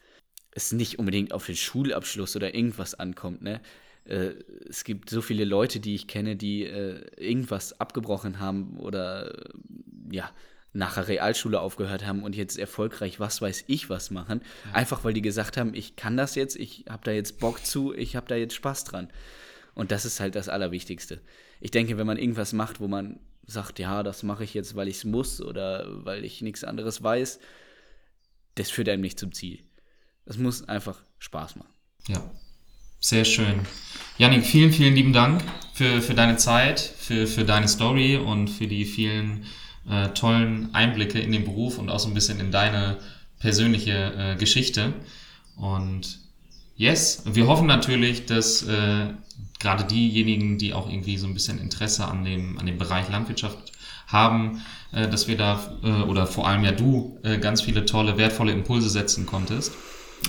[0.51, 3.43] es nicht unbedingt auf den Schulabschluss oder irgendwas ankommt.
[3.43, 3.61] Ne?
[4.05, 4.35] Äh,
[4.69, 9.51] es gibt so viele Leute, die ich kenne, die äh, irgendwas abgebrochen haben oder
[10.11, 10.31] ja,
[10.73, 14.41] nach der Realschule aufgehört haben und jetzt erfolgreich was weiß ich was machen.
[14.66, 14.73] Ja.
[14.73, 17.95] Einfach weil die gesagt haben, ich kann das jetzt, ich habe da jetzt Bock zu,
[17.95, 19.09] ich habe da jetzt Spaß dran.
[19.75, 21.20] Und das ist halt das Allerwichtigste.
[21.61, 24.89] Ich denke, wenn man irgendwas macht, wo man sagt, ja, das mache ich jetzt, weil
[24.89, 27.39] ich es muss oder weil ich nichts anderes weiß,
[28.55, 29.61] das führt einem nicht zum Ziel.
[30.25, 31.73] Es muss einfach Spaß machen.
[32.09, 32.31] Ja,
[33.01, 33.66] sehr schön.
[34.18, 35.43] Janik, vielen, vielen lieben Dank
[35.75, 39.47] für, für deine Zeit, für, für deine Story und für die vielen
[39.89, 42.99] äh, tollen Einblicke in den Beruf und auch so ein bisschen in deine
[43.39, 44.93] persönliche äh, Geschichte.
[45.57, 46.18] Und
[46.76, 49.09] yes, wir hoffen natürlich, dass äh,
[49.59, 53.72] gerade diejenigen, die auch irgendwie so ein bisschen Interesse an dem, an dem Bereich Landwirtschaft
[54.07, 54.62] haben,
[54.93, 58.53] äh, dass wir da, äh, oder vor allem ja du, äh, ganz viele tolle, wertvolle
[58.53, 59.72] Impulse setzen konntest.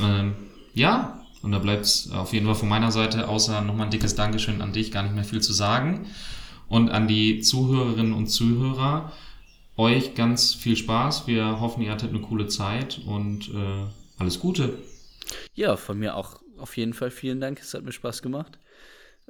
[0.01, 0.33] Ähm,
[0.73, 4.15] ja, und da bleibt es auf jeden Fall von meiner Seite, außer nochmal ein dickes
[4.15, 6.07] Dankeschön an dich, gar nicht mehr viel zu sagen.
[6.69, 9.11] Und an die Zuhörerinnen und Zuhörer,
[9.77, 11.27] euch ganz viel Spaß.
[11.27, 13.85] Wir hoffen, ihr hattet eine coole Zeit und äh,
[14.17, 14.77] alles Gute.
[15.53, 17.59] Ja, von mir auch auf jeden Fall vielen Dank.
[17.59, 18.59] Es hat mir Spaß gemacht.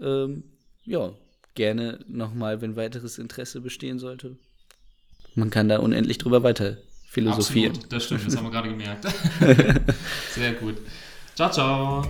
[0.02, 0.44] Ähm,
[0.84, 1.14] ja,
[1.56, 4.38] gerne nochmal, wenn weiteres Interesse bestehen sollte.
[5.36, 6.78] Man kann da unendlich drüber weiter
[7.08, 7.72] philosophieren.
[7.72, 9.06] Absolut, das stimmt, das haben wir gerade gemerkt.
[10.32, 10.76] Sehr gut.
[11.36, 12.06] Ciao, ciao.